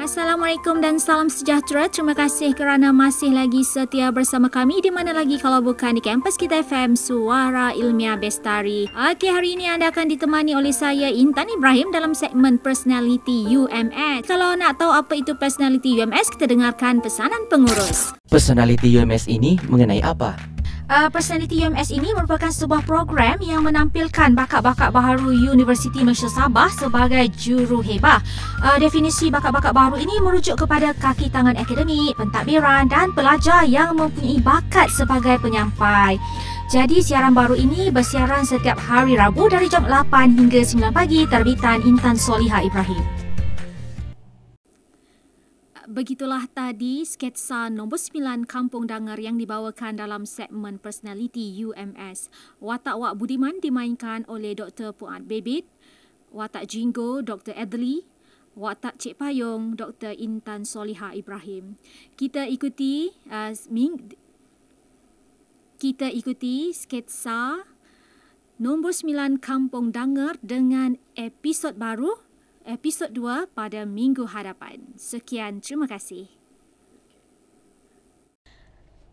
Assalamualaikum 0.00 0.80
dan 0.80 0.96
salam 0.96 1.28
sejahtera. 1.28 1.84
Terima 1.84 2.16
kasih 2.16 2.56
kerana 2.56 2.88
masih 2.88 3.36
lagi 3.36 3.60
setia 3.60 4.08
bersama 4.08 4.48
kami 4.48 4.80
di 4.80 4.88
mana 4.88 5.12
lagi 5.12 5.36
kalau 5.36 5.60
bukan 5.60 5.92
di 5.92 6.00
kampus 6.00 6.40
kita 6.40 6.64
FM 6.64 6.96
Suara 6.96 7.76
Ilmiah 7.76 8.16
Bestari. 8.16 8.88
Okey, 8.96 9.28
hari 9.28 9.60
ini 9.60 9.68
anda 9.68 9.92
akan 9.92 10.08
ditemani 10.08 10.56
oleh 10.56 10.72
saya 10.72 11.12
Intan 11.12 11.52
Ibrahim 11.52 11.92
dalam 11.92 12.16
segmen 12.16 12.56
Personality 12.56 13.44
UMS. 13.52 14.24
Kalau 14.24 14.56
nak 14.56 14.80
tahu 14.80 14.88
apa 14.88 15.20
itu 15.20 15.36
Personality 15.36 16.00
UMS, 16.00 16.32
kita 16.32 16.48
dengarkan 16.48 17.04
pesanan 17.04 17.44
pengurus. 17.52 18.16
Personality 18.32 18.96
UMS 18.96 19.28
ini 19.28 19.60
mengenai 19.68 20.00
apa? 20.00 20.32
Uh, 20.90 21.06
Personality 21.06 21.62
UMS 21.62 21.94
ini 21.94 22.10
merupakan 22.10 22.50
sebuah 22.50 22.82
program 22.82 23.38
yang 23.38 23.62
menampilkan 23.62 24.34
bakat-bakat 24.34 24.90
baharu 24.90 25.30
Universiti 25.30 26.02
Malaysia 26.02 26.26
Sabah 26.26 26.66
sebagai 26.66 27.30
juru 27.38 27.78
hebah. 27.78 28.18
Uh, 28.58 28.74
definisi 28.82 29.30
bakat-bakat 29.30 29.70
baharu 29.70 30.02
ini 30.02 30.18
merujuk 30.18 30.58
kepada 30.58 30.90
kaki 30.98 31.30
tangan 31.30 31.54
akademik, 31.54 32.18
pentadbiran 32.18 32.90
dan 32.90 33.14
pelajar 33.14 33.62
yang 33.70 33.94
mempunyai 33.94 34.42
bakat 34.42 34.90
sebagai 34.90 35.38
penyampai. 35.38 36.18
Jadi 36.74 36.98
siaran 36.98 37.38
baru 37.38 37.54
ini 37.54 37.94
bersiaran 37.94 38.42
setiap 38.42 38.82
hari 38.82 39.14
Rabu 39.14 39.46
dari 39.46 39.70
jam 39.70 39.86
8 39.86 40.10
hingga 40.42 40.58
9 40.66 40.90
pagi 40.90 41.22
terbitan 41.30 41.86
Intan 41.86 42.18
Soliha 42.18 42.66
Ibrahim. 42.66 43.19
Begitulah 45.90 46.46
tadi 46.46 47.02
sketsa 47.02 47.66
nombor 47.66 47.98
9 47.98 48.46
Kampung 48.46 48.86
Dangar 48.86 49.18
yang 49.18 49.34
dibawakan 49.42 49.98
dalam 49.98 50.22
segmen 50.22 50.78
Personality 50.78 51.50
UMS. 51.66 52.30
Watak 52.62 52.94
Wak 52.94 53.18
Budiman 53.18 53.58
dimainkan 53.58 54.22
oleh 54.30 54.54
Dr. 54.54 54.94
Puat 54.94 55.26
Bebit, 55.26 55.66
watak 56.30 56.70
Jingo 56.70 57.26
Dr. 57.26 57.58
Adli, 57.58 58.06
watak 58.54 59.02
Cik 59.02 59.18
Payung 59.18 59.74
Dr. 59.74 60.14
Intan 60.14 60.62
Soliha 60.62 61.10
Ibrahim. 61.10 61.74
Kita 62.14 62.46
ikuti 62.46 63.10
uh, 63.26 63.50
ming- 63.66 64.14
kita 65.82 66.06
ikuti 66.06 66.70
sketsa 66.70 67.66
nombor 68.62 68.94
9 68.94 69.42
Kampung 69.42 69.90
Dangar 69.90 70.38
dengan 70.38 71.02
episod 71.18 71.74
baru 71.74 72.29
episod 72.64 73.12
2 73.12 73.50
pada 73.52 73.88
minggu 73.88 74.28
hadapan. 74.30 74.92
Sekian, 74.96 75.60
terima 75.64 75.88
kasih. 75.88 76.40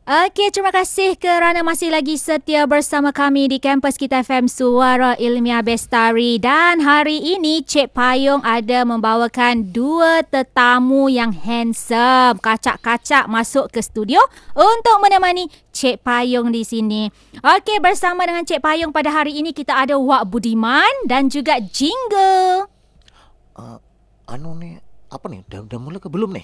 Okey, 0.08 0.56
terima 0.56 0.72
kasih 0.72 1.20
kerana 1.20 1.68
masih 1.68 1.92
lagi 1.92 2.16
setia 2.16 2.64
bersama 2.64 3.12
kami 3.12 3.52
di 3.52 3.60
kampus 3.60 4.00
kita 4.00 4.24
FM 4.24 4.48
Suara 4.48 5.20
Ilmiah 5.20 5.60
Bestari. 5.60 6.40
Dan 6.40 6.80
hari 6.80 7.20
ini 7.20 7.60
Cik 7.60 7.92
Payung 7.92 8.40
ada 8.40 8.88
membawakan 8.88 9.68
dua 9.76 10.24
tetamu 10.24 11.12
yang 11.12 11.36
handsome. 11.36 12.40
Kacak-kacak 12.40 13.28
masuk 13.28 13.68
ke 13.68 13.84
studio 13.84 14.24
untuk 14.56 14.96
menemani 15.04 15.52
Cik 15.76 16.00
Payung 16.00 16.56
di 16.56 16.64
sini. 16.64 17.12
Okey, 17.44 17.84
bersama 17.84 18.24
dengan 18.24 18.48
Cik 18.48 18.64
Payung 18.64 18.96
pada 18.96 19.12
hari 19.12 19.36
ini 19.36 19.52
kita 19.52 19.76
ada 19.76 20.00
Wak 20.00 20.32
Budiman 20.32 21.04
dan 21.04 21.28
juga 21.28 21.60
Jingle 21.60 22.77
uh, 23.58 23.78
anu 24.30 24.54
ni 24.56 24.78
apa 25.10 25.26
ni 25.28 25.44
dah 25.50 25.66
dah 25.66 25.80
mula 25.82 25.98
ke 25.98 26.08
belum 26.08 26.32
ni 26.38 26.44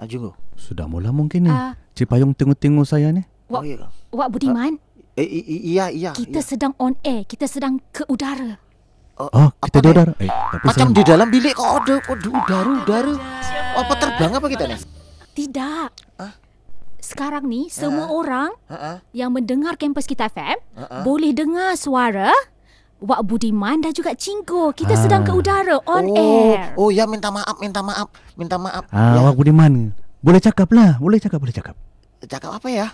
uh, 0.00 0.06
Jungo 0.08 0.34
sudah 0.56 0.88
mula 0.88 1.12
mungkin 1.12 1.46
ni 1.46 1.52
uh, 1.52 1.76
Cik 1.94 2.10
Payung 2.10 2.32
tengok-tengok 2.34 2.86
saya 2.88 3.12
ni 3.12 3.22
Wak, 3.50 3.62
oh, 3.62 3.64
iya. 3.66 3.86
Wak 4.14 4.28
Budiman 4.30 4.78
uh, 4.78 5.20
eh, 5.20 5.28
iya 5.46 5.92
iya 5.92 6.10
kita 6.16 6.40
iya. 6.40 6.48
sedang 6.48 6.72
on 6.80 6.96
air 7.04 7.26
kita 7.28 7.46
sedang 7.46 7.78
ke 7.92 8.06
udara 8.08 8.58
Oh, 9.20 9.28
oh 9.36 9.50
kita 9.60 9.84
di 9.84 9.88
udara. 9.92 10.16
Eh, 10.16 10.32
tapi 10.32 10.64
Macam 10.64 10.86
saya... 10.88 10.96
di 10.96 11.02
dalam 11.04 11.28
bilik 11.28 11.52
kok 11.52 11.68
ada 11.68 11.94
kok 12.00 12.16
di 12.24 12.28
udara 12.32 12.70
udara. 12.72 13.14
Apa 13.76 13.92
terbang 14.00 14.32
apa 14.32 14.46
kita 14.48 14.64
ni? 14.64 14.76
Tidak. 15.36 15.88
Huh? 16.16 16.34
Sekarang 17.04 17.44
ni 17.44 17.68
semua 17.68 18.08
uh, 18.08 18.16
orang 18.16 18.48
uh, 18.72 18.72
uh. 18.72 18.96
yang 19.12 19.28
mendengar 19.28 19.76
kampus 19.76 20.08
kita 20.08 20.32
FM 20.32 20.56
uh, 20.72 20.80
uh. 20.88 21.02
boleh 21.04 21.36
dengar 21.36 21.76
suara 21.76 22.32
Wak 23.00 23.20
Budiman 23.24 23.80
dan 23.80 23.96
juga 23.96 24.12
Cingko. 24.12 24.76
Kita 24.76 24.92
ha. 24.92 25.00
sedang 25.00 25.24
ke 25.24 25.32
udara 25.32 25.80
on 25.88 26.04
oh. 26.12 26.20
air. 26.20 26.76
Oh 26.76 26.92
ya 26.92 27.08
minta 27.08 27.32
maaf, 27.32 27.56
minta 27.56 27.80
maaf, 27.80 28.08
minta 28.36 28.60
maaf. 28.60 28.84
Ah, 28.92 29.16
ya. 29.16 29.20
Wak 29.24 29.40
Budiman. 29.40 29.96
Boleh 30.20 30.40
cakap 30.40 30.68
lah, 30.76 31.00
boleh 31.00 31.16
cakap, 31.16 31.40
boleh 31.40 31.54
cakap. 31.56 31.74
Cakap 32.20 32.52
apa 32.52 32.68
ya? 32.68 32.92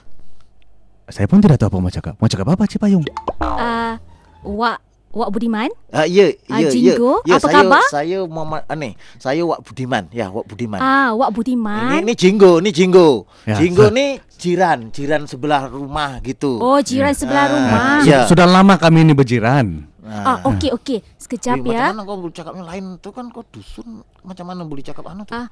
Saya 1.10 1.26
pun 1.26 1.42
tidak 1.42 1.58
tahu 1.58 1.74
apa 1.74 1.78
mau 1.82 1.90
cakap. 1.90 2.14
Mau 2.22 2.30
cakap 2.30 2.46
apa 2.54 2.62
Cik 2.70 2.78
Payung? 2.78 3.02
Uh, 3.42 3.98
Wak 4.46 4.78
Wak 5.16 5.32
Budiman? 5.34 5.72
Ah 5.90 6.04
uh, 6.04 6.06
ya, 6.06 6.28
ya, 6.44 6.66
uh, 6.66 6.70
Jinggo, 6.70 7.12
ya. 7.24 7.34
ya. 7.34 7.34
Apa 7.40 7.48
saya, 7.48 7.54
khabar? 7.56 7.86
Saya 7.88 8.18
Muhammad 8.28 8.62
aneh. 8.70 8.92
Saya 9.18 9.42
Wak 9.42 9.64
Budiman. 9.66 10.06
Ya, 10.14 10.30
Wak 10.30 10.44
Budiman. 10.46 10.78
Ah, 10.78 11.16
Wak 11.18 11.34
Budiman. 11.34 11.98
Ini, 11.98 12.06
ini 12.06 12.14
Jinggo, 12.14 12.62
ini 12.62 12.70
Jinggo. 12.70 13.26
Ya, 13.42 13.56
Jinggo 13.58 13.90
ni 13.90 14.22
jiran, 14.36 14.92
jiran 14.92 15.24
sebelah 15.24 15.66
rumah 15.72 16.20
gitu. 16.20 16.60
Oh, 16.60 16.78
jiran 16.84 17.10
ya. 17.10 17.18
sebelah 17.18 17.46
rumah. 17.48 18.04
Ya. 18.04 18.28
Sudah 18.28 18.44
lama 18.44 18.76
kami 18.76 19.08
ini 19.08 19.16
berjiran. 19.16 19.88
Ah, 20.06 20.38
okey 20.54 20.70
okey. 20.70 20.98
Sekejap 21.18 21.58
Wih, 21.66 21.74
ya. 21.74 21.90
Macam 21.90 21.98
mana 21.98 22.02
kau 22.06 22.16
boleh 22.22 22.34
cakapnya 22.34 22.64
lain 22.64 22.84
tu 23.02 23.10
kan 23.10 23.26
kau 23.34 23.42
dusun. 23.50 24.06
Macam 24.22 24.44
mana 24.46 24.62
boleh 24.62 24.84
cakap 24.86 25.04
anu 25.10 25.26
tu? 25.26 25.34
Ah. 25.34 25.50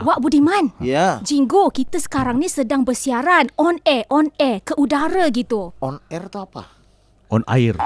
Wak 0.00 0.24
Budiman. 0.24 0.72
Ya. 0.80 1.20
Jinggo, 1.20 1.68
kita 1.68 2.00
sekarang 2.00 2.40
ni 2.40 2.48
sedang 2.48 2.80
bersiaran 2.80 3.52
on 3.60 3.76
air, 3.84 4.08
on 4.08 4.32
air 4.40 4.64
ke 4.64 4.72
udara 4.80 5.28
gitu. 5.28 5.76
On 5.84 6.00
air 6.08 6.32
tu 6.32 6.40
apa? 6.40 6.64
On 7.28 7.44
air. 7.44 7.76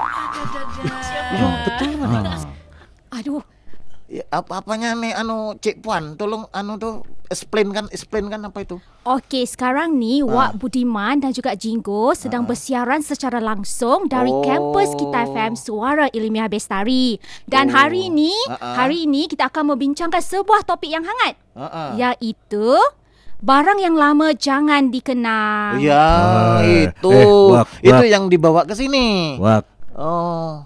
ya, 1.35 1.47
betul 1.67 1.91
kan? 1.99 2.23
Aduh, 3.11 3.43
Ya, 4.07 4.23
apa-apanya 4.31 4.95
nih 4.95 5.11
anu 5.11 5.59
Cik 5.59 5.83
Puan 5.83 6.15
tolong 6.15 6.47
anu 6.55 6.79
tuh 6.79 7.03
explain 7.27 7.75
kan 7.75 7.91
explain 7.91 8.31
kan 8.31 8.39
apa 8.39 8.63
itu 8.63 8.79
Okey 9.03 9.43
sekarang 9.43 9.99
ni 9.99 10.23
uh. 10.23 10.31
Wak 10.31 10.63
Budiman 10.63 11.19
dan 11.19 11.35
juga 11.35 11.59
Jinggo 11.59 12.15
sedang 12.15 12.47
uh. 12.47 12.55
bersiaran 12.55 13.03
secara 13.03 13.43
langsung 13.43 14.07
dari 14.07 14.31
oh. 14.31 14.47
kampus 14.47 14.95
kita 14.95 15.27
FM 15.27 15.59
Suara 15.59 16.07
Ilmiah 16.15 16.47
Bestari 16.47 17.19
dan 17.51 17.67
oh. 17.67 17.75
hari 17.75 18.07
ini 18.07 18.31
uh-uh. 18.47 18.79
hari 18.79 19.11
ini 19.11 19.27
kita 19.27 19.51
akan 19.51 19.75
membincangkan 19.75 20.23
sebuah 20.23 20.63
topik 20.63 20.87
yang 20.87 21.03
hangat 21.03 21.35
uh-uh. 21.51 21.99
iaitu 21.99 22.79
barang 23.43 23.83
yang 23.83 23.99
lama 23.99 24.31
jangan 24.31 24.87
dikenal 24.87 25.83
ya 25.83 26.07
uh. 26.07 26.63
itu 26.63 27.11
eh, 27.11 27.27
wak, 27.59 27.67
wak. 27.67 27.83
itu 27.83 28.03
yang 28.07 28.31
dibawa 28.31 28.63
ke 28.63 28.71
sini 28.71 29.35
Wak 29.35 29.67
oh 29.99 30.63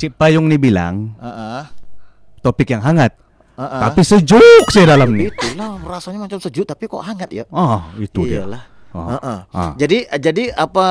Cik 0.00 0.16
Payung 0.16 0.48
ni 0.48 0.56
bilang 0.56 1.12
uh-uh 1.20 1.81
topik 2.42 2.74
yang 2.74 2.82
hangat. 2.82 3.14
Uh-uh. 3.54 3.80
Tapi 3.88 4.00
sejuk 4.02 4.66
saya 4.74 4.98
dalam 4.98 5.14
ni. 5.14 5.30
Itulah 5.30 5.78
rasanya 5.86 6.26
macam 6.26 6.42
sejuk 6.42 6.66
tapi 6.66 6.90
kok 6.90 7.04
hangat 7.04 7.30
ya. 7.30 7.44
Ah, 7.54 7.94
itu 8.00 8.26
Iyalah. 8.26 8.64
dia. 8.66 8.96
Uh. 8.96 9.10
Uh-uh. 9.16 9.38
Uh. 9.54 9.72
Jadi 9.78 9.98
jadi 10.20 10.44
apa 10.52 10.86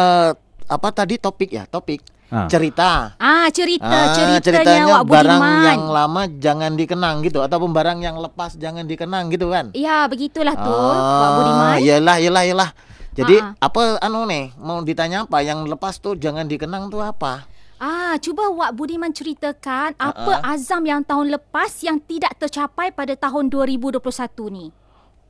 apa 0.66 0.88
tadi 0.95 1.19
topik 1.19 1.51
ya? 1.51 1.67
Topik 1.67 2.01
uh. 2.31 2.47
cerita. 2.47 3.17
Ah, 3.19 3.50
cerita, 3.51 3.85
ah, 3.85 4.16
ceritanya, 4.16 4.39
ceritanya 4.39 4.84
Wak 4.95 5.03
barang 5.09 5.41
yang 5.67 5.84
lama 5.91 6.22
jangan 6.39 6.72
dikenang 6.78 7.25
gitu 7.28 7.44
atau 7.44 7.59
barang 7.59 8.00
yang 8.00 8.16
lepas 8.18 8.56
jangan 8.56 8.88
dikenang 8.88 9.28
gitu 9.33 9.51
kan? 9.51 9.75
Ya, 9.75 10.07
begitulah 10.07 10.56
tu, 10.56 10.72
ah, 10.72 11.19
Wak 11.19 11.29
Budiman. 11.38 11.78
Iyalah, 11.83 12.18
iyalah, 12.23 12.44
iyalah. 12.47 12.69
Jadi 13.12 13.35
uh-uh. 13.44 13.59
apa 13.59 14.00
anu 14.00 14.23
nih? 14.23 14.56
Mau 14.56 14.79
ditanya 14.88 15.28
apa? 15.28 15.44
Yang 15.44 15.68
lepas 15.68 16.00
tuh 16.00 16.16
jangan 16.16 16.47
dikenang 16.47 16.88
tuh 16.88 17.03
apa? 17.03 17.44
Ah, 17.81 18.14
cuba 18.22 18.46
Wak 18.53 18.78
Budiman 18.78 19.09
ceritakan 19.09 19.97
uh-uh. 19.97 20.14
apa 20.14 20.34
azam 20.53 20.86
yang 20.86 21.02
tahun 21.02 21.34
lepas 21.34 21.81
yang 21.81 21.97
tidak 21.97 22.38
tercapai 22.38 22.94
pada 22.94 23.18
tahun 23.18 23.50
2021 23.50 23.97
ni. 24.53 24.69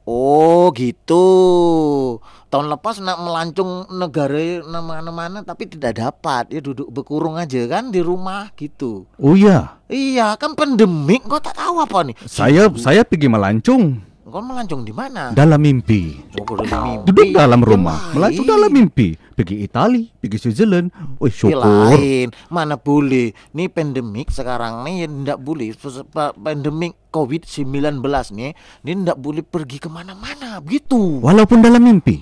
Oh, 0.03 0.67
gitu. 0.75 1.23
Tahun 2.51 2.67
lepas 2.67 2.99
nak 2.99 3.23
melancung 3.23 3.87
negara 3.87 4.59
mana-mana 4.67 5.47
tapi 5.47 5.63
tidak 5.71 5.95
dapat. 5.95 6.51
Ya 6.51 6.59
duduk 6.59 6.91
berkurung 6.91 7.39
aja 7.39 7.63
kan 7.71 7.87
di 7.87 8.03
rumah 8.03 8.51
gitu. 8.59 9.07
Oh 9.15 9.31
iya. 9.31 9.79
Iya, 9.87 10.35
kan 10.35 10.51
pandemik 10.51 11.23
kok 11.31 11.47
tak 11.47 11.55
tahu 11.55 11.79
apa 11.79 12.03
nih. 12.03 12.19
Saya 12.27 12.67
saya 12.75 13.07
pergi 13.07 13.31
melancung. 13.31 14.10
Kau 14.21 14.37
melancong 14.37 14.85
di 14.85 14.93
mana? 14.93 15.33
Dalam 15.33 15.57
mimpi. 15.57 16.13
Oh, 16.37 16.45
dalam 16.53 16.81
mimpi. 16.85 17.05
Duduk 17.09 17.27
dalam 17.33 17.61
rumah. 17.65 18.13
Melancong 18.13 18.45
dalam 18.45 18.69
mimpi. 18.69 19.17
Pergi 19.17 19.65
Itali, 19.65 20.13
pergi 20.13 20.37
Switzerland. 20.37 20.93
Oh, 21.17 21.25
syukur. 21.25 21.97
Lain. 21.97 22.29
Mana 22.53 22.77
boleh. 22.77 23.33
Ni 23.57 23.65
pandemik 23.65 24.29
sekarang 24.29 24.85
ni 24.85 25.01
yang 25.01 25.25
tidak 25.25 25.41
boleh. 25.41 25.73
Pandemik 26.37 27.09
COVID-19 27.09 27.97
ni. 28.37 28.53
Ni 28.85 28.91
tidak 28.93 29.17
boleh 29.17 29.41
pergi 29.41 29.81
ke 29.81 29.89
mana-mana. 29.89 30.61
Begitu. 30.61 31.17
Walaupun 31.17 31.65
dalam 31.65 31.81
mimpi? 31.81 32.21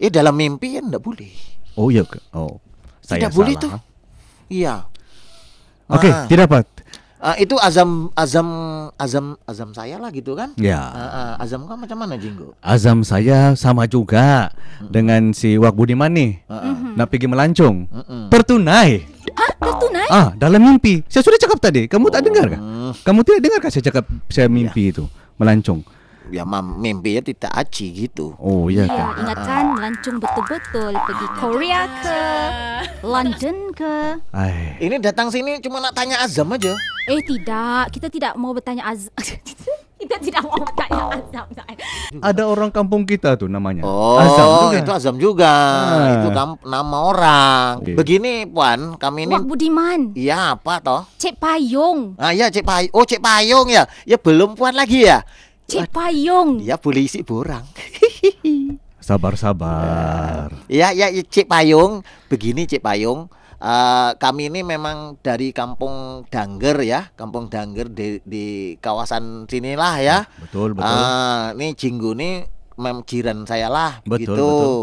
Eh, 0.00 0.08
dalam 0.08 0.32
mimpi 0.32 0.80
ya 0.80 0.82
tidak 0.82 1.04
boleh. 1.04 1.32
Oh, 1.76 1.92
iya. 1.92 2.08
Oh, 2.32 2.56
saya 3.04 3.20
tidak 3.20 3.36
salah. 3.36 3.38
boleh 3.44 3.54
tu. 3.60 3.68
Iya. 4.48 4.74
Okey, 5.92 6.08
ah. 6.08 6.24
tidak 6.24 6.48
apa 6.48 6.64
uh, 7.24 7.36
itu 7.40 7.56
azam 7.56 8.12
azam 8.12 8.48
azam 9.00 9.40
azam 9.48 9.70
saya 9.72 9.96
lah 9.96 10.12
gitu 10.12 10.36
kan? 10.36 10.52
Ya. 10.60 10.92
Uh, 10.92 11.00
uh, 11.00 11.32
azam 11.40 11.64
kan 11.64 11.80
macam 11.80 11.96
mana 11.96 12.20
Jinggo? 12.20 12.52
Azam 12.60 13.00
saya 13.00 13.56
sama 13.56 13.88
juga 13.88 14.52
hmm. 14.84 14.92
dengan 14.92 15.22
si 15.32 15.56
Wak 15.56 15.72
Budiman 15.72 16.12
nih. 16.12 16.44
Uh. 16.46 16.92
nak 17.00 17.08
pergi 17.08 17.26
melancong. 17.32 17.88
Uh, 17.88 17.98
uh. 18.04 18.24
tertunai. 18.28 19.08
Ah 19.34 19.50
tertunai? 19.56 20.08
Ah 20.12 20.28
dalam 20.36 20.60
mimpi. 20.60 21.00
Saya 21.08 21.24
sudah 21.24 21.40
cakap 21.40 21.58
tadi. 21.64 21.88
Kamu 21.88 22.06
oh. 22.06 22.12
tak 22.12 22.28
dengar 22.28 22.46
kan 22.52 22.60
kamu 23.02 23.20
tidak 23.26 23.40
dengar 23.42 23.58
kan 23.64 23.70
saya 23.72 23.84
cakap 23.90 24.04
saya 24.28 24.46
mimpi 24.46 24.92
ya. 24.92 25.00
itu? 25.00 25.04
Melancong 25.40 25.82
ya 26.26 26.42
mam, 26.42 26.78
mimpi 26.78 27.14
ya 27.14 27.22
tidak 27.22 27.50
aji 27.50 27.86
gitu. 28.02 28.32
Oh 28.36 28.66
iya 28.66 28.84
Ya, 28.84 28.92
kan. 29.10 29.20
ingatkan 29.20 29.62
melancong 29.72 30.16
betul-betul 30.18 30.92
pergi 30.94 31.26
Korea 31.34 31.80
ke 32.00 32.18
London 33.02 33.56
ke. 33.70 33.94
Ai. 34.30 34.78
Ini 34.78 34.96
datang 34.98 35.28
sini 35.28 35.58
cuma 35.58 35.78
nak 35.78 35.92
tanya 35.92 36.18
Azam 36.18 36.48
aja. 36.50 36.72
Eh 37.06 37.20
tidak, 37.20 37.90
kita 37.90 38.08
tidak 38.08 38.32
mau 38.34 38.50
bertanya 38.50 38.86
Az. 38.86 39.12
kita 40.00 40.16
tidak 40.18 40.42
mau 40.42 40.58
bertanya 40.58 41.02
Azam. 41.12 41.46
Ada 42.16 42.42
orang 42.44 42.70
kampung 42.70 43.02
kita 43.02 43.34
tuh 43.34 43.46
namanya. 43.46 43.82
Oh, 43.82 44.16
Azam 44.16 44.48
juga. 44.64 44.76
itu 44.78 44.90
Azam 44.92 45.16
juga. 45.18 45.50
Ah. 45.50 46.12
Itu 46.14 46.28
kam- 46.30 46.60
nama 46.62 46.96
orang. 47.04 47.70
Oke. 47.80 47.92
Begini, 47.94 48.44
Puan, 48.44 48.96
kami 48.96 49.24
ini 49.24 49.34
Wak 49.34 49.44
Budiman, 49.44 50.00
Iya, 50.14 50.54
apa 50.54 50.78
toh? 50.78 51.02
Cik 51.16 51.36
Payung, 51.36 52.14
Ah 52.16 52.30
ya 52.30 52.48
Cik 52.48 52.62
Payung. 52.62 52.92
Oh 52.92 53.02
Cik 53.02 53.18
Payung 53.18 53.66
ya. 53.66 53.84
Ya 54.04 54.16
belum 54.16 54.54
puan 54.54 54.72
lagi 54.72 55.04
ya. 55.04 55.24
Cik 55.64 55.88
Payung. 55.90 56.60
Dia 56.60 56.76
boleh 56.76 57.08
isi 57.08 57.24
borang. 57.24 57.64
Sabar-sabar. 59.04 60.52
Ya 60.68 60.92
ya 60.92 61.08
ya, 61.08 61.22
Cik 61.24 61.48
Payung. 61.48 62.04
Begini 62.28 62.68
Cik 62.68 62.84
Payung. 62.84 63.28
Eh, 63.64 64.10
kami 64.20 64.52
ini 64.52 64.60
memang 64.60 65.16
dari 65.24 65.48
kampung 65.56 66.28
Dangger 66.28 66.84
ya, 66.84 67.08
kampung 67.16 67.48
Dangger 67.48 67.88
di, 67.88 68.20
di 68.20 68.76
kawasan 68.76 69.48
sinilah 69.48 69.94
ya. 70.04 70.18
Betul, 70.36 70.76
betul. 70.76 70.84
Ah, 71.00 71.56
ini 71.56 71.72
Jinggu 71.72 72.12
ini 72.12 72.44
mem 72.76 73.00
jiran 73.08 73.46
saya 73.48 73.72
lah, 73.72 74.04
Betul, 74.04 74.12
begitu. 74.12 74.34
betul. 74.36 74.76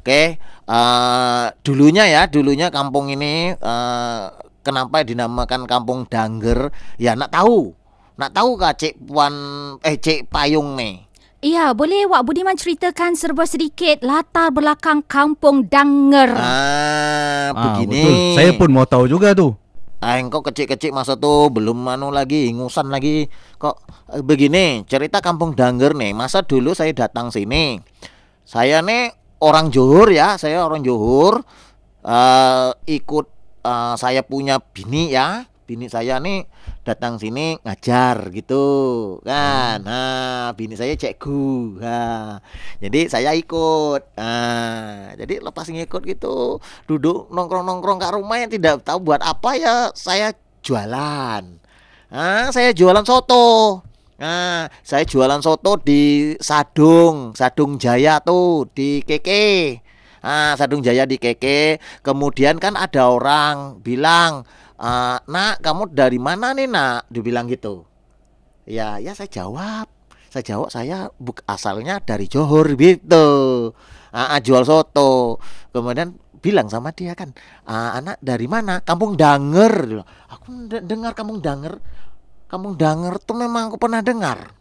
Oke, 0.00 0.22
eh, 0.40 1.46
dulunya 1.60 2.08
ya, 2.08 2.24
dulunya 2.24 2.72
kampung 2.72 3.12
ini 3.12 3.52
eh, 3.52 4.22
kenapa 4.64 5.04
dinamakan 5.04 5.68
kampung 5.68 6.08
Dangger? 6.08 6.72
Ya, 6.96 7.12
nak 7.12 7.36
tahu, 7.36 7.76
nak 8.14 8.30
tahu 8.30 8.54
kah 8.54 8.72
Cik 8.72 9.00
Puan 9.02 9.34
eh 9.80 9.96
Cik 9.96 10.28
Payung 10.28 10.74
nih? 10.74 10.94
Iya, 11.42 11.74
boleh 11.74 12.06
Wak 12.06 12.22
Budiman 12.22 12.54
ceritakan 12.54 13.18
serba 13.18 13.42
sedikit 13.42 13.98
latar 14.00 14.54
belakang 14.54 15.02
kampung 15.02 15.66
Danger. 15.66 16.30
Ah, 16.32 17.50
Ah, 17.50 17.74
begini. 17.74 17.98
betul. 17.98 18.14
Saya 18.32 18.50
pun 18.54 18.70
mau 18.70 18.86
tahu 18.86 19.10
juga 19.10 19.34
tuh. 19.34 19.58
Ah, 19.98 20.18
engkau 20.18 20.38
kecil-kecil 20.40 20.90
masa 20.90 21.14
tuh 21.14 21.46
belum 21.46 21.82
anu 21.88 22.10
lagi, 22.10 22.46
ingusan 22.46 22.90
lagi. 22.90 23.26
Kok 23.56 23.74
eh, 24.12 24.22
begini, 24.22 24.82
cerita 24.84 25.18
kampung 25.18 25.54
Dangger 25.54 25.94
nih. 25.94 26.10
Masa 26.10 26.42
dulu 26.42 26.74
saya 26.74 26.90
datang 26.90 27.30
sini. 27.30 27.78
Saya 28.42 28.78
nih 28.78 29.10
orang 29.38 29.70
Johor 29.70 30.10
ya, 30.10 30.34
saya 30.36 30.62
orang 30.62 30.82
Johor. 30.82 31.42
eh 32.02 32.70
ikut 32.88 33.26
eh, 33.62 33.94
saya 33.94 34.22
punya 34.22 34.58
bini 34.58 35.10
ya. 35.10 35.42
Bini 35.72 35.88
saya 35.88 36.20
nih 36.20 36.44
datang 36.84 37.16
sini 37.16 37.56
ngajar 37.64 38.28
gitu 38.28 38.64
kan. 39.24 39.80
Nah, 39.80 40.52
bini 40.52 40.76
saya 40.76 40.92
cekgu. 40.92 41.80
Nah, 41.80 42.44
jadi 42.76 43.08
saya 43.08 43.32
ikut. 43.32 44.12
Nah, 44.20 45.16
jadi 45.16 45.40
lepas 45.40 45.64
ngikut 45.72 46.04
gitu, 46.04 46.60
duduk 46.84 47.32
nongkrong-nongkrong 47.32 48.04
ke 48.04 48.08
rumah 48.12 48.36
yang 48.36 48.52
tidak 48.52 48.84
tahu 48.84 49.00
buat 49.00 49.24
apa 49.24 49.56
ya 49.56 49.88
saya 49.96 50.36
jualan. 50.60 51.40
Nah, 52.12 52.52
saya 52.52 52.76
jualan 52.76 53.08
soto. 53.08 53.80
Nah, 54.20 54.68
saya 54.84 55.08
jualan 55.08 55.40
soto 55.40 55.80
di 55.80 56.36
Sadung, 56.36 57.32
Sadung 57.32 57.80
Jaya 57.80 58.20
tuh 58.20 58.68
di 58.76 59.00
Keke. 59.00 59.80
Ah, 60.20 60.52
Sadung 60.60 60.84
Jaya 60.84 61.08
di 61.08 61.16
Keke. 61.16 61.80
Kemudian 62.04 62.60
kan 62.60 62.76
ada 62.76 63.08
orang 63.08 63.80
bilang, 63.80 64.44
"Ah, 64.82 65.22
"Nak, 65.30 65.62
kamu 65.62 65.94
dari 65.94 66.18
mana 66.18 66.50
nih, 66.50 66.66
Nak?" 66.66 67.06
Dibilang 67.06 67.46
gitu. 67.46 67.86
Ya, 68.66 68.98
ya 68.98 69.14
saya 69.14 69.30
jawab. 69.30 69.86
Saya 70.32 70.42
jawab 70.42 70.68
saya 70.72 71.12
buk 71.20 71.44
asalnya 71.46 72.00
dari 72.02 72.26
Johor 72.26 72.74
gitu. 72.74 73.26
Ah, 74.10 74.40
jual 74.42 74.66
soto. 74.66 75.38
Kemudian 75.70 76.16
bilang 76.42 76.66
sama 76.66 76.90
dia 76.90 77.14
kan, 77.14 77.30
"Ah, 77.68 77.94
anak 77.94 78.18
dari 78.18 78.50
mana? 78.50 78.82
Kampung 78.82 79.14
Danger." 79.14 80.02
Aku 80.34 80.66
de- 80.66 80.82
dengar 80.82 81.14
Kampung 81.14 81.38
Danger. 81.38 81.78
Kampung 82.50 82.74
Danger 82.74 83.22
tuh 83.22 83.36
memang 83.38 83.70
aku 83.70 83.78
pernah 83.78 84.02
dengar. 84.02 84.52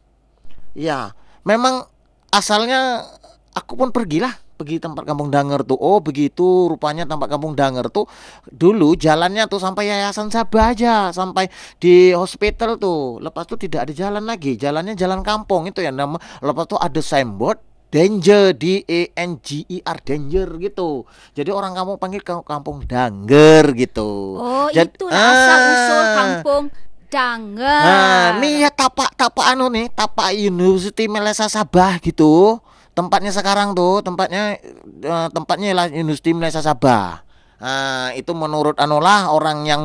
Ya, 0.78 1.12
memang 1.44 1.88
asalnya 2.32 3.04
aku 3.52 3.76
pun 3.76 3.90
pergilah 3.92 4.32
pergi 4.62 4.78
tempat 4.78 5.02
Kampung 5.02 5.34
Danger 5.34 5.66
tuh. 5.66 5.82
Oh, 5.82 5.98
begitu 5.98 6.70
rupanya 6.70 7.10
tempat 7.10 7.26
Kampung 7.26 7.58
Danger 7.58 7.90
tuh 7.90 8.06
dulu 8.46 8.94
jalannya 8.94 9.50
tuh 9.50 9.58
sampai 9.58 9.90
Yayasan 9.90 10.30
Sabah 10.30 10.78
aja, 10.78 11.10
sampai 11.10 11.50
di 11.82 12.14
hospital 12.14 12.78
tuh. 12.78 13.18
Lepas 13.18 13.50
tuh 13.50 13.58
tidak 13.58 13.90
ada 13.90 13.94
jalan 13.98 14.22
lagi. 14.22 14.54
Jalannya 14.54 14.94
jalan 14.94 15.26
kampung 15.26 15.66
itu 15.66 15.82
ya 15.82 15.90
nama. 15.90 16.22
Lepas 16.40 16.70
tuh 16.70 16.78
ada 16.78 17.02
signboard 17.02 17.58
Danger 17.92 18.56
D 18.56 18.88
E 18.88 19.12
N 19.20 19.44
G 19.44 19.68
E 19.68 19.84
R 19.84 20.00
danger 20.00 20.48
gitu. 20.64 21.04
Jadi 21.36 21.52
orang 21.52 21.76
kamu 21.76 22.00
panggil 22.00 22.24
kau 22.24 22.40
kampung 22.40 22.88
Danger 22.88 23.76
gitu. 23.76 24.40
Oh, 24.40 24.72
Jad- 24.72 24.96
itulah 24.96 25.12
asal 25.12 25.60
usul 25.60 26.00
Ah. 26.00 26.14
kampung 26.16 26.64
Danger. 27.12 27.84
Nah, 27.84 28.40
nih 28.40 28.64
ya 28.64 28.72
tapak 28.72 29.12
tapak 29.20 29.44
anu 29.44 29.68
nih, 29.68 29.92
tapak 29.92 30.32
University 30.32 31.12
Malaysia 31.12 31.52
Sabah 31.52 32.00
gitu. 32.00 32.64
Tempatnya 32.92 33.32
sekarang 33.32 33.72
tuh, 33.72 34.04
tempatnya 34.04 34.60
eh, 35.02 35.28
tempatnya 35.32 35.72
lah 35.72 35.88
University 35.88 36.36
Malaysia 36.36 36.60
Sabah. 36.60 37.24
Nah, 37.62 38.12
itu 38.18 38.34
menurut 38.34 38.76
lah 38.80 39.32
orang 39.32 39.70
yang 39.70 39.84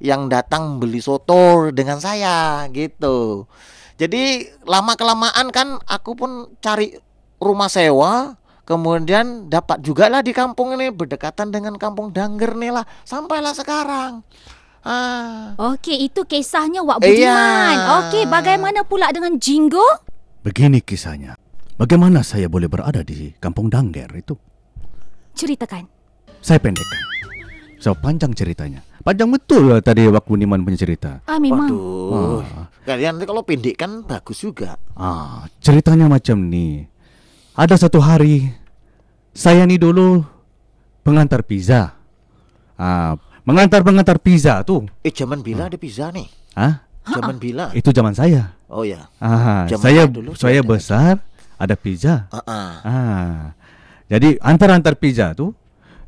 yang 0.00 0.30
datang 0.32 0.80
beli 0.80 1.02
soto 1.02 1.68
dengan 1.74 2.00
saya 2.00 2.64
gitu. 2.72 3.44
Jadi 4.00 4.48
lama 4.64 4.96
kelamaan 4.96 5.52
kan 5.52 5.76
aku 5.84 6.16
pun 6.16 6.30
cari 6.64 6.96
rumah 7.36 7.68
sewa 7.68 8.40
Kemudian 8.70 9.50
dapat 9.50 9.82
juga 9.82 10.06
lah 10.06 10.22
di 10.22 10.30
kampung 10.30 10.78
ini 10.78 10.94
berdekatan 10.94 11.50
dengan 11.50 11.74
kampung 11.74 12.14
Danger 12.14 12.54
nih 12.54 12.70
lah 12.70 12.86
sampailah 13.02 13.50
sekarang. 13.50 14.22
Ah, 14.86 15.58
Okey, 15.74 16.06
itu 16.06 16.22
kisahnya 16.22 16.78
Wak 16.86 17.02
Iya. 17.02 17.34
Budiman. 17.34 17.76
Okey, 17.98 18.30
bagaimana 18.30 18.86
pula 18.86 19.10
dengan 19.10 19.34
Jinggo? 19.42 19.82
Begini 20.46 20.78
kisahnya. 20.78 21.34
Bagaimana 21.80 22.20
saya 22.20 22.44
boleh 22.44 22.68
berada 22.68 23.00
di 23.00 23.32
kampung 23.40 23.72
Dangger 23.72 24.12
itu? 24.12 24.36
Ceritakan. 25.32 25.88
Saya 26.44 26.60
pendekkan. 26.60 27.00
So 27.80 27.96
panjang 27.96 28.36
ceritanya. 28.36 28.84
Panjang 29.00 29.32
betul 29.32 29.72
lah 29.72 29.80
tadi 29.80 30.04
Wak 30.04 30.28
Budiman 30.28 30.60
punya 30.60 30.76
cerita. 30.76 31.24
Ah, 31.24 31.40
memang. 31.40 31.72
waduh. 31.72 32.44
Ah. 32.44 32.68
Kalian 32.84 33.16
nanti 33.16 33.24
kalau 33.24 33.40
pendek 33.40 33.80
kan 33.80 34.04
bagus 34.04 34.44
juga. 34.44 34.76
Ah, 34.92 35.48
ceritanya 35.64 36.04
macam 36.04 36.52
nih. 36.52 36.84
Ada 37.56 37.88
satu 37.88 37.96
hari 38.04 38.52
saya 39.32 39.64
nih 39.64 39.80
dulu 39.80 40.20
pengantar 41.00 41.40
pizza. 41.48 41.96
Ah, 42.76 43.16
mengantar-pengantar 43.48 44.20
pizza 44.20 44.60
tuh. 44.68 44.84
Eh 45.00 45.16
zaman 45.16 45.40
bila 45.40 45.72
ada 45.72 45.80
pizza 45.80 46.12
nih. 46.12 46.28
Ah, 46.52 46.84
Zaman 47.08 47.40
bila. 47.40 47.72
itu 47.72 47.88
zaman 47.88 48.12
saya. 48.12 48.52
Oh 48.68 48.84
ya. 48.84 49.08
Ah, 49.16 49.64
Zaman 49.64 49.80
saya 49.80 50.02
dulu 50.04 50.36
saya 50.36 50.60
besar 50.60 51.24
ada 51.60 51.76
pizza. 51.76 52.24
Ah. 52.32 52.80
Ah. 52.80 53.38
Jadi 54.08 54.40
antar-antar 54.40 54.96
pizza 54.96 55.36
tuh 55.36 55.52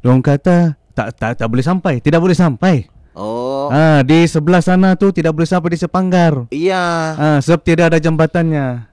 dong 0.00 0.24
kata 0.24 0.74
tak 0.96 1.14
tak 1.20 1.32
tak 1.36 1.48
boleh 1.52 1.62
sampai, 1.62 2.00
tidak 2.00 2.24
boleh 2.24 2.34
sampai. 2.34 2.88
Oh. 3.12 3.68
Ah, 3.68 4.00
di 4.00 4.24
sebelah 4.24 4.64
sana 4.64 4.96
tuh 4.96 5.12
tidak 5.12 5.36
boleh 5.36 5.44
sampai 5.44 5.76
di 5.76 5.78
Sepanggar. 5.78 6.48
Iya. 6.48 6.84
Ah, 7.14 7.38
sebab 7.44 7.60
tidak 7.60 7.92
ada 7.92 8.00
jembatannya. 8.00 8.88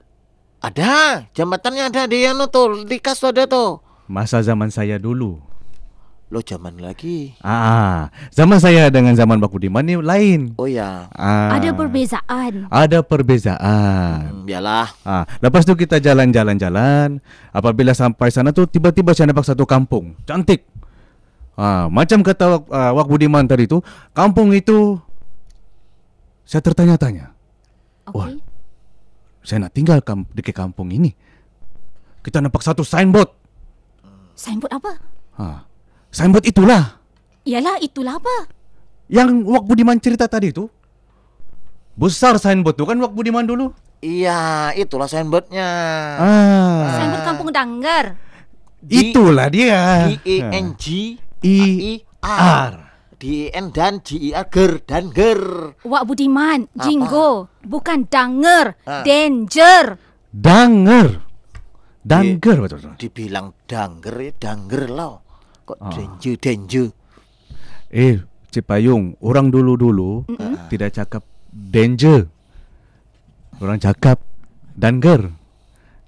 Ada. 0.60 1.24
Jembatannya 1.32 1.88
ada 1.88 2.04
di 2.04 2.28
anu 2.28 2.44
tuh, 2.52 2.84
di 2.84 3.00
kas 3.00 3.24
ada 3.24 3.48
tuh. 3.48 3.80
Masa 4.04 4.44
zaman 4.44 4.68
saya 4.68 5.00
dulu. 5.00 5.49
Lo 6.30 6.38
zaman 6.46 6.78
lagi. 6.78 7.34
Ah, 7.42 8.06
zaman 8.30 8.62
saya 8.62 8.86
dengan 8.86 9.18
zaman 9.18 9.42
Baku 9.42 9.58
Diman 9.58 9.82
ini 9.82 9.98
lain. 9.98 10.54
Oh 10.62 10.70
ya. 10.70 11.10
Ah, 11.10 11.58
Ada 11.58 11.74
perbezaan. 11.74 12.70
Ada 12.70 13.02
perbezaan. 13.02 14.30
Hmm, 14.30 14.46
biarlah. 14.46 14.94
Ah, 15.02 15.26
lepas 15.42 15.66
tu 15.66 15.74
kita 15.74 15.98
jalan-jalan-jalan. 15.98 17.18
Apabila 17.50 17.90
sampai 17.98 18.30
sana 18.30 18.54
tuh 18.54 18.70
tiba-tiba 18.70 19.10
saya 19.10 19.34
nampak 19.34 19.42
satu 19.42 19.66
kampung 19.66 20.14
cantik. 20.22 20.70
Ah, 21.58 21.90
macam 21.90 22.22
kata 22.22 22.62
uh, 22.62 22.90
Wak 22.94 23.10
Budiman 23.10 23.50
tadi 23.50 23.66
tu, 23.66 23.82
kampung 24.14 24.54
itu 24.54 25.02
saya 26.46 26.62
tertanya-tanya. 26.62 27.34
Wah. 28.14 28.30
Okey. 28.30 28.38
Saya 29.42 29.66
nak 29.66 29.74
tinggal 29.74 29.98
kam 29.98 30.30
di 30.30 30.46
kampung 30.46 30.94
ini. 30.94 31.10
Kita 32.22 32.38
nampak 32.38 32.62
satu 32.62 32.86
signboard. 32.86 33.34
Signboard 34.38 34.72
apa? 34.78 34.92
Ah, 35.34 35.58
signboard 36.10 36.44
itulah 36.44 36.98
Yalah, 37.42 37.80
itulah 37.80 38.20
apa? 38.20 38.36
yang 39.08 39.42
Wak 39.42 39.64
Budiman 39.64 39.98
cerita 39.98 40.26
tadi 40.26 40.52
tu. 40.52 40.70
Besar 41.92 42.38
signboard 42.38 42.76
tu 42.76 42.84
kan 42.84 42.94
Wak 42.94 43.10
Budiman 43.10 43.42
dulu. 43.42 43.74
Iya, 43.98 44.70
itulah 44.72 45.04
signboardnya. 45.04 45.68
Ah, 46.16 46.96
Signboard 46.96 47.24
kampung 47.26 47.50
Danger. 47.50 48.04
Di- 48.80 49.10
itulah 49.10 49.50
dia. 49.50 50.06
D 50.06 50.16
E 50.22 50.36
N 50.40 50.66
G 50.74 51.18
I 51.42 51.58
I 51.90 51.94
R. 52.22 52.72
D 53.18 53.22
E 53.44 53.52
N 53.52 53.68
dan 53.68 54.00
G 54.00 54.30
I 54.30 54.30
R 54.32 54.46
ger 54.46 54.80
dan 54.80 55.10
ger. 55.10 55.40
Wak 55.82 56.06
Budiman, 56.06 56.64
Apa? 56.70 56.80
Jinggo, 56.80 57.30
bukan 57.60 58.06
Danger, 58.06 58.78
Ah. 58.86 59.02
Danger. 59.02 60.00
Danger. 60.30 61.06
Danger 62.00 62.56
betul. 62.56 62.96
Dibilang 62.96 63.52
danger 63.66 64.14
ya 64.16 64.32
danger 64.32 64.88
loh. 64.88 65.14
Kok 65.70 65.78
Ah. 65.78 65.94
denju 65.94 66.32
denju. 66.34 66.84
Eh, 67.90 68.18
Cipayung, 68.50 69.14
orang 69.22 69.54
dulu-dulu 69.54 70.26
tidak 70.66 70.90
cakap 70.90 71.22
danger. 71.46 72.26
Orang 73.62 73.78
cakap 73.78 74.18
danger. 74.74 75.30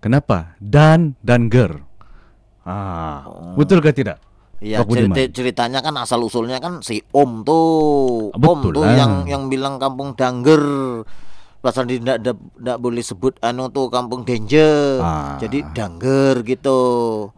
Kenapa? 0.02 0.58
Dan 0.58 1.14
danger. 1.22 1.78
Ah, 2.62 3.22
betul 3.54 3.78
ke 3.78 3.94
tidak? 3.94 4.18
Iya 4.58 4.82
cerita, 4.82 5.22
ceritanya 5.32 5.78
kan 5.78 5.94
asal 5.98 6.22
usulnya 6.22 6.58
kan 6.58 6.82
si 6.82 7.02
Om 7.10 7.42
tuh, 7.42 8.30
Ah, 8.30 8.38
Om 8.38 8.42
betul 8.58 8.72
tuh 8.72 8.82
lah. 8.82 8.94
yang 8.94 9.12
yang 9.26 9.42
bilang 9.46 9.78
kampung 9.78 10.14
Dangger. 10.14 10.62
Pasal 11.62 11.86
tidak 11.86 12.18
tidak 12.18 12.76
boleh 12.76 13.00
sebut 13.00 13.38
anu 13.38 13.70
tuh 13.70 13.86
kampung 13.86 14.26
Denje. 14.26 14.98
Ah. 14.98 15.38
Jadi 15.38 15.62
Dangger 15.70 16.42
gitu. 16.42 16.80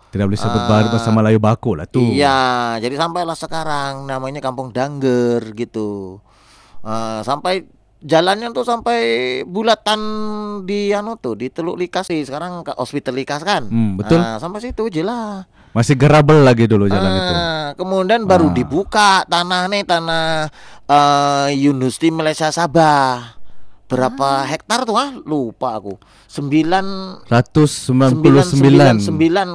Tidak 0.09 0.25
boleh 0.25 0.41
sebut 0.41 0.59
Ah. 0.59 0.67
bahasa 0.67 0.97
sama 0.99 1.21
Melayu 1.21 1.37
baku 1.37 1.77
lah 1.77 1.85
tuh. 1.85 2.09
Iya, 2.09 2.41
jadi 2.81 2.97
sampailah 2.97 3.37
sekarang 3.37 4.09
namanya 4.09 4.41
kampung 4.41 4.73
Dangger 4.73 5.45
gitu. 5.53 6.25
Eh, 6.81 7.21
sampai 7.21 7.69
jalannya 8.01 8.49
tuh 8.51 8.65
sampai 8.65 8.99
bulatan 9.45 10.01
di 10.63 10.89
anu 10.91 11.17
tuh 11.17 11.37
di 11.37 11.49
Teluk 11.49 11.77
Likas 11.77 12.09
sih 12.09 12.21
sekarang 12.21 12.61
ke 12.61 12.73
Hospital 12.75 13.15
Likas 13.15 13.41
kan. 13.41 13.65
Hmm, 13.65 13.97
betul. 13.97 14.17
Nah, 14.19 14.37
sampai 14.37 14.59
situ 14.59 14.89
jelas. 14.89 15.45
Masih 15.71 15.95
gerabel 15.95 16.41
lagi 16.41 16.65
dulu 16.65 16.87
jalan 16.87 17.13
itu. 17.13 17.35
Ah, 17.35 17.53
Kemudian 17.75 18.25
baru 18.25 18.49
Ah. 18.49 18.55
dibuka 18.55 19.11
tanah 19.27 19.67
nih 19.67 19.83
tanah 19.83 20.49
eh 20.87 21.49
Universiti 21.53 22.09
Malaysia 22.09 22.49
Sabah. 22.49 23.44
Berapa 23.95 24.29
hektar 24.45 24.83
tuh 24.83 24.97
ah? 24.97 25.15
Lupa 25.17 25.79
aku. 25.79 25.95
9 26.27 27.23
199. 27.25 28.19
999 29.07 29.07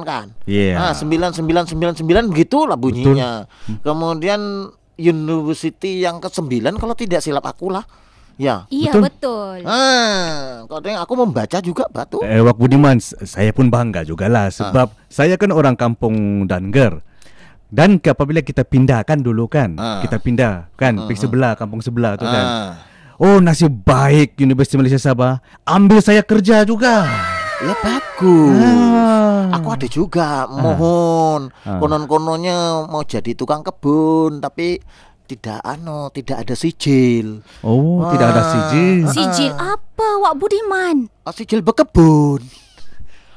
kan. 0.02 0.26
Iya. 0.44 0.76
Ah, 0.80 0.92
9999 0.96 2.00
begitulah 2.26 2.74
bunyinya. 2.74 3.44
Kemudian 3.80 4.40
University 4.96 6.00
yang 6.00 6.18
ke-9 6.18 6.48
kalau 6.74 6.92
tidak 6.92 7.20
silap 7.20 7.44
aku 7.44 7.68
lah. 7.68 7.84
Ya. 8.36 8.64
Iya 8.66 8.96
Betul. 8.96 9.04
betul. 9.60 9.68
Ah, 9.68 10.64
kadang 10.64 10.96
aku 10.96 11.12
membaca 11.14 11.58
juga 11.60 11.84
batu. 11.86 12.24
Eh, 12.24 12.40
Wak 12.40 12.56
Budiman, 12.56 12.96
saya 12.98 13.52
pun 13.52 13.68
bangga 13.68 14.00
juga 14.00 14.26
lah 14.26 14.48
Ah. 14.48 14.50
sebab 14.50 14.88
saya 15.06 15.36
kan 15.36 15.52
orang 15.52 15.76
kampung 15.76 16.48
Danger. 16.48 17.04
Dan 17.68 18.00
ke- 18.00 18.10
apabila 18.10 18.40
kita 18.40 18.64
pindahkan 18.64 19.20
dulu 19.20 19.44
kan, 19.44 19.76
Ah. 19.76 20.00
kita 20.00 20.16
pindah 20.16 20.72
kan, 20.74 21.04
pergi 21.04 21.20
sebelah, 21.20 21.52
kampung 21.54 21.78
sebelah 21.78 22.16
tu 22.16 22.24
kan. 22.24 22.44
Ah. 23.20 23.36
Oh 23.36 23.38
nasib 23.38 23.84
baik 23.84 24.40
Universiti 24.40 24.80
Malaysia 24.80 24.96
Sabah 24.96 25.44
ambil 25.68 26.00
saya 26.00 26.24
kerja 26.24 26.64
juga. 26.64 27.04
Ya 27.60 27.76
bagus. 27.84 28.56
Ah. 28.56 29.52
Aku 29.60 29.68
ada 29.68 29.84
juga 29.84 30.48
mohon 30.48 31.52
Ah. 31.68 31.76
konon-kononnya 31.76 32.88
mau 32.88 33.04
jadi 33.04 33.36
tukang 33.36 33.60
kebun 33.60 34.40
tapi 34.40 34.80
tidak 35.28 35.60
ano 35.60 36.08
tidak 36.08 36.48
ada 36.48 36.56
sijil. 36.56 37.44
Oh 37.60 38.08
tidak 38.08 38.32
ada 38.32 38.40
Wah. 38.40 38.48
sijil. 38.48 39.04
Sijil 39.12 39.52
apa 39.52 40.08
Wak 40.24 40.40
Budiman? 40.40 41.04
Ah, 41.28 41.36
sijil 41.36 41.60
berkebun. 41.60 42.40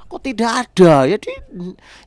Kok 0.07 0.21
tidak 0.23 0.63
ada? 0.63 1.03
Ya 1.03 1.19
di, 1.19 1.33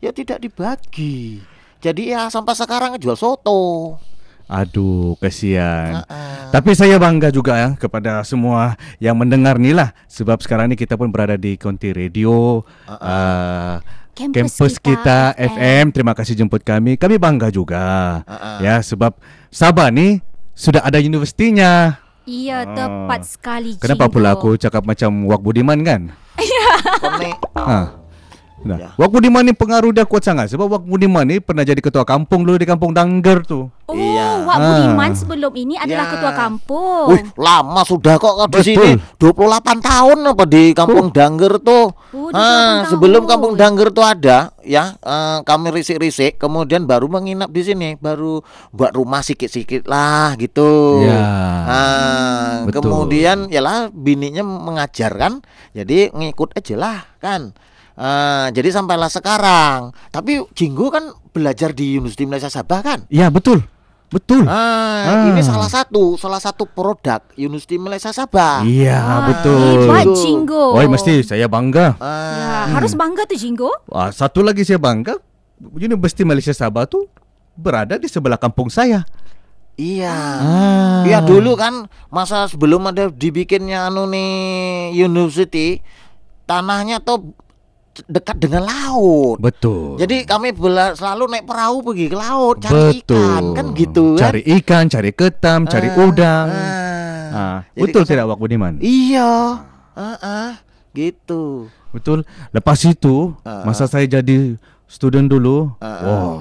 ya 0.01 0.11
tidak 0.17 0.41
dibagi. 0.41 1.45
Jadi 1.85 2.09
ya 2.09 2.33
sampai 2.33 2.57
sekarang 2.57 2.97
jual 2.97 3.21
soto. 3.21 4.01
Aduh 4.47 5.19
kesian. 5.19 6.07
Ah. 6.07 6.49
Tapi 6.55 6.73
saya 6.73 6.97
bangga 6.97 7.35
juga 7.35 7.59
ya 7.59 7.69
kepada 7.75 8.23
semua 8.23 8.79
yang 8.97 9.19
mendengar 9.19 9.59
nih 9.59 9.75
lah 9.75 9.91
sebab 10.07 10.39
sekarang 10.39 10.71
ini 10.71 10.79
kita 10.79 10.95
pun 10.95 11.11
berada 11.11 11.35
di 11.35 11.59
Konti 11.59 11.91
Radio. 11.91 12.63
uh, 12.87 13.83
Kampus 14.17 14.57
Kampus 14.57 14.75
kita, 14.81 15.37
kita, 15.37 15.51
FM. 15.53 15.93
Terima 15.93 16.17
kasih 16.17 16.33
jemput 16.33 16.65
kami. 16.65 16.97
Kami 16.97 17.21
bangga 17.21 17.53
juga. 17.53 18.23
Ah. 18.25 18.63
Ya, 18.65 18.81
sebab 18.81 19.13
Sabah 19.53 19.93
ni 19.93 20.25
sudah 20.57 20.81
ada 20.81 20.97
universitinya. 20.97 22.01
Iya 22.25 22.65
Ah. 22.65 22.75
tepat 22.75 23.23
sekali 23.23 23.79
Kenapa 23.79 24.09
Jinggo. 24.09 24.15
pula 24.19 24.29
aku 24.35 24.57
cakap 24.57 24.83
macam 24.83 25.11
Wak 25.29 25.41
Budiman 25.43 25.79
kan? 25.85 26.03
Ha. 27.57 28.06
Nah, 28.67 28.77
Ya. 28.77 28.89
Wak 28.95 29.09
Budiman 29.09 29.41
ni 29.41 29.53
pengaruh 29.53 29.91
dia 29.91 30.03
kuat 30.03 30.21
sangat 30.21 30.51
sebab 30.51 30.67
Wak 30.69 30.83
Budiman 30.83 31.23
ni 31.23 31.39
pernah 31.39 31.63
jadi 31.63 31.79
ketua 31.79 32.03
kampung 32.03 32.43
dulu 32.43 32.59
di 32.59 32.67
kampung 32.67 32.91
Dangger 32.91 33.41
tu. 33.41 33.71
Oh, 33.87 33.95
Iya. 33.95 34.43
Wak 34.43 34.59
Budiman 34.59 35.11
Ah. 35.11 35.15
sebelum 35.15 35.53
ini 35.55 35.75
adalah 35.75 36.05
Ya. 36.05 36.13
ketua 36.13 36.33
kampung. 36.35 37.07
Wih, 37.09 37.23
lama 37.37 37.81
sudah 37.83 38.15
kok 38.17 38.35
di 38.35 38.43
Betul. 38.53 38.65
sini 38.65 38.89
28 39.17 39.79
tahun 39.79 40.19
apa 40.27 40.45
di 40.45 40.63
Kampung 40.73 41.09
Dangger 41.09 41.59
tuh. 41.59 41.95
Oh, 42.11 42.29
28 42.29 42.35
Ah, 42.35 42.83
sebelum. 42.87 43.23
Kampung 43.25 43.55
Dangger 43.55 43.89
tuh 43.89 44.03
ada 44.03 44.51
ya, 44.61 44.95
eh, 44.97 45.39
kami 45.41 45.71
risik-risik 45.71 46.37
kemudian 46.37 46.83
baru 46.85 47.07
menginap 47.07 47.49
di 47.49 47.63
sini, 47.63 47.95
baru 47.95 48.43
buat 48.71 48.91
rumah 48.91 49.23
sikit-sikit 49.23 49.87
lah 49.87 50.35
gitu. 50.35 51.03
Ya. 51.03 51.23
Ah, 51.65 52.53
Betul. 52.65 52.83
kemudian 52.85 53.47
ya 53.47 53.61
lah 53.61 53.89
bininya 53.89 54.43
mengajar 54.43 55.13
kan. 55.13 55.43
Jadi 55.73 56.11
ngikut 56.11 56.55
aja 56.55 56.75
lah 56.75 56.99
kan. 57.19 57.55
Ah, 57.97 58.53
jadi 58.53 58.69
sampailah 58.71 59.09
sekarang. 59.09 59.91
Tapi 60.09 60.45
Jinggo 60.53 60.89
kan 60.89 61.11
belajar 61.33 61.73
di 61.73 61.97
Universiti 61.97 62.25
Malaysia 62.25 62.47
Sabah 62.47 62.81
kan? 62.81 62.99
Ya, 63.09 63.27
betul. 63.27 63.65
Betul. 64.07 64.47
Ah, 64.47 65.03
Ah. 65.03 65.27
ini 65.27 65.43
salah 65.43 65.67
satu 65.67 66.15
salah 66.15 66.39
satu 66.39 66.63
produk 66.63 67.25
Universiti 67.35 67.75
Malaysia 67.75 68.13
Sabah. 68.13 68.63
Iya, 68.63 69.01
Wah, 69.01 69.21
betul. 69.27 69.59
Hebat. 69.83 70.07
Jinggo. 70.15 70.65
Oh, 70.73 70.85
mesti 70.85 71.25
saya 71.25 71.49
bangga. 71.49 71.97
Ah, 71.99 72.69
Ya, 72.69 72.77
harus 72.77 72.93
bangga 72.93 73.25
tuh 73.25 73.35
Jinggo. 73.35 73.73
Wah, 73.87 74.09
satu 74.09 74.41
lagi 74.41 74.63
saya 74.63 74.79
bangga. 74.79 75.19
Universiti 75.59 76.23
Malaysia 76.23 76.53
Sabah 76.53 76.85
tu 76.85 77.09
berada 77.57 77.97
di 77.97 78.07
sebelah 78.07 78.37
kampung 78.37 78.69
saya. 78.69 79.03
iya. 79.75 80.13
Ah. 80.39 81.01
Iya 81.03 81.21
dulu 81.21 81.53
kan 81.53 81.85
masa 82.07 82.45
sebelum 82.45 82.87
ada 82.87 83.09
dibikinnya 83.09 83.89
anu 83.89 84.05
nih 84.05 84.33
university 84.95 85.81
tanahnya 86.45 86.97
tuh 86.99 87.33
dekat 88.05 88.37
dengan 88.37 88.63
laut. 88.63 89.37
Betul. 89.39 89.97
Jadi 89.97 90.23
kami 90.23 90.53
bela, 90.53 90.93
selalu 90.93 91.25
naik 91.29 91.45
perahu 91.45 91.81
pergi 91.83 92.07
ke 92.07 92.17
laut 92.17 92.57
cari 92.59 93.01
betul. 93.01 93.17
ikan 93.17 93.43
kan 93.53 93.67
gitu 93.73 94.05
kan. 94.13 94.23
Cari 94.23 94.41
ikan, 94.55 94.85
cari 94.87 95.11
ketam, 95.11 95.61
cari 95.65 95.89
Ah, 95.89 95.97
udang. 95.99 96.47
ah. 96.47 96.85
Ah, 97.29 97.59
Jadi 97.71 97.83
betul 97.83 98.03
kesan- 98.03 98.13
tidak 98.15 98.25
Wak 98.27 98.39
Budiman? 98.39 98.75
Iya. 98.79 99.33
Ah, 99.93 100.17
ah, 100.19 100.51
gitu. 100.93 101.69
Betul. 101.91 102.25
Lepas 102.51 102.81
itu, 102.83 103.33
Ah, 103.43 103.65
masa 103.65 103.85
saya 103.85 104.05
jadi 104.05 104.57
student 104.87 105.27
dulu, 105.27 105.73
Ah, 105.79 105.87
ah. 105.87 105.97
wow. 106.03 106.35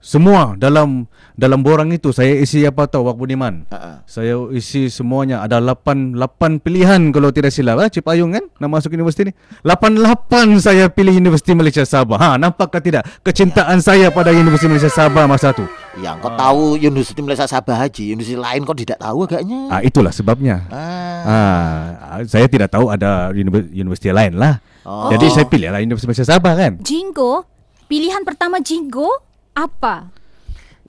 Semua 0.00 0.56
dalam 0.56 1.04
dalam 1.36 1.60
borang 1.60 1.92
itu 1.92 2.08
saya 2.08 2.32
isi 2.40 2.64
apa 2.64 2.88
tahu 2.88 3.04
Wak 3.04 3.20
Budiman? 3.20 3.68
Ah. 3.68 4.00
Saya 4.08 4.32
isi 4.48 4.88
semuanya 4.88 5.44
ada 5.44 5.60
8 5.60 6.16
8 6.16 6.56
pilihan 6.64 7.12
kalau 7.12 7.28
tidak 7.28 7.52
silap 7.52 7.76
ah 7.76 7.92
Cipayung 7.92 8.32
kan 8.32 8.48
nak 8.56 8.80
masuk 8.80 8.96
universiti 8.96 9.28
ni. 9.28 9.32
88 9.60 10.56
saya 10.56 10.88
pilih 10.88 11.12
Universiti 11.12 11.52
Malaysia 11.52 11.84
Sabah. 11.84 12.16
Ha 12.16 12.28
nampakkah 12.40 12.80
tidak 12.80 13.04
kecintaan 13.20 13.84
saya 13.84 14.08
pada 14.08 14.32
Universiti 14.32 14.72
Malaysia 14.72 14.88
Sabah 14.88 15.28
masa 15.28 15.52
tu? 15.52 15.68
Yang 16.00 16.16
kau 16.24 16.32
tahu 16.32 16.64
Universiti 16.80 17.20
Malaysia 17.20 17.44
Sabah 17.44 17.76
Haji, 17.84 18.16
universiti 18.16 18.40
lain 18.40 18.64
kau 18.64 18.72
tidak 18.72 19.04
tahu 19.04 19.28
agaknya. 19.28 19.68
Ah 19.68 19.84
itulah 19.84 20.16
sebabnya. 20.16 20.64
Ah. 20.72 21.20
Ah 21.28 22.18
saya 22.24 22.48
tidak 22.48 22.72
tahu 22.72 22.88
ada 22.88 23.36
univer- 23.36 23.68
universiti 23.68 24.08
lain 24.08 24.40
lah. 24.40 24.64
Oh. 24.80 25.12
Jadi 25.12 25.28
saya 25.28 25.44
pilih 25.44 25.68
lah 25.68 25.84
Universiti 25.84 26.08
Malaysia 26.08 26.24
Sabah 26.24 26.56
kan. 26.56 26.80
Jinggo, 26.80 27.44
pilihan 27.84 28.24
pertama 28.24 28.64
Jinggo 28.64 29.28
apa? 29.66 30.08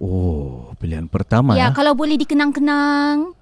Oh, 0.01 0.73
pilihan 0.79 1.05
pertama. 1.05 1.53
Ya, 1.53 1.69
Ya, 1.69 1.75
kalau 1.75 1.93
boleh 1.93 2.17
dikenang-kenang. 2.17 3.37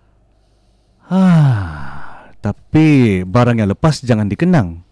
Ah, 1.09 2.29
tapi 2.39 3.21
barang 3.23 3.57
yang 3.57 3.69
lepas 3.69 4.01
jangan 4.01 4.29
dikenang. 4.29 4.85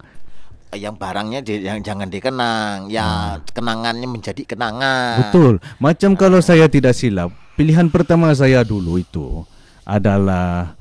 yang 0.68 1.00
barangnya 1.00 1.40
di, 1.40 1.64
yang 1.64 1.80
jangan 1.80 2.12
dikenang, 2.12 2.92
ya 2.92 3.40
kenangannya 3.56 4.04
menjadi 4.04 4.44
kenangan. 4.44 5.16
Hmm. 5.16 5.20
Betul. 5.24 5.54
Macam 5.80 6.12
kalau 6.12 6.44
saya 6.44 6.68
tidak 6.68 6.92
silap, 6.92 7.32
pilihan 7.56 7.88
pertama 7.88 8.28
saya 8.36 8.60
dulu 8.68 9.00
itu 9.00 9.48
adalah 9.88 10.76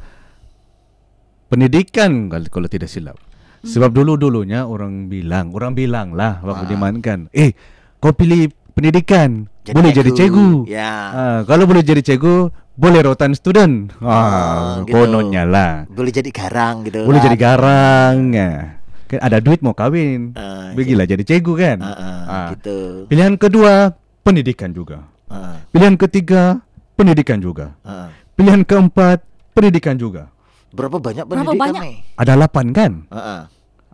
pendidikan 1.48 2.28
kalau 2.28 2.52
kalau 2.52 2.68
tidak 2.68 2.92
silap. 2.92 3.16
Sebab 3.64 3.96
dulu-dulunya 3.96 4.68
orang 4.68 5.08
bilang, 5.08 5.56
orang 5.56 5.72
bilang 5.72 6.12
lah 6.12 6.44
waktu 6.44 6.68
dimainkan, 6.68 7.32
eh 7.32 7.56
kau 8.04 8.12
pilih 8.12 8.52
pendidikan, 8.78 9.50
boleh 9.66 9.90
jadi 9.90 10.14
cikgu. 10.14 10.70
Ya. 10.70 10.92
Ah, 11.10 11.40
kalau 11.44 11.66
boleh 11.66 11.82
jadi 11.82 12.00
cikgu, 12.00 12.48
boleh 12.74 13.02
rotan 13.02 13.34
student. 13.34 13.90
Oh, 13.98 14.06
Ah, 14.08 14.86
gitu. 14.86 14.94
kononnya 14.94 15.44
lah. 15.44 15.72
Boleh 15.90 16.14
jadi 16.14 16.30
garang 16.30 16.86
gitu. 16.86 17.02
Boleh 17.04 17.18
kan. 17.18 17.26
jadi 17.26 17.38
garang. 17.38 18.18
Ya. 18.30 18.78
Kan 19.08 19.20
ada 19.20 19.38
duit 19.40 19.60
mau 19.60 19.74
kawin. 19.74 20.32
Ah, 20.34 20.72
Begilah 20.72 21.04
jadi 21.04 21.24
cikgu 21.24 21.54
kan. 21.56 21.78
Ah, 21.80 21.90
ah, 21.90 22.22
Ah. 22.24 22.48
gitu. 22.54 23.10
Pilihan 23.10 23.34
kedua 23.36 23.98
pendidikan 24.22 24.70
juga. 24.70 25.10
Ah, 25.26 25.58
Pilihan 25.70 25.98
ketiga 25.98 26.62
pendidikan 26.94 27.42
juga. 27.42 27.74
ah. 27.82 28.14
Pilihan 28.34 28.62
keempat 28.62 29.26
pendidikan 29.52 29.98
juga. 29.98 30.30
Berapa 30.70 31.02
banyak 31.02 31.26
Berapa 31.26 31.50
pendidikan 31.50 31.64
banyak? 31.74 31.82
nih? 31.82 31.96
Ada 32.14 32.34
8 32.38 32.70
kan? 32.70 32.92
Ah, 33.10 33.18
ah. 33.18 33.42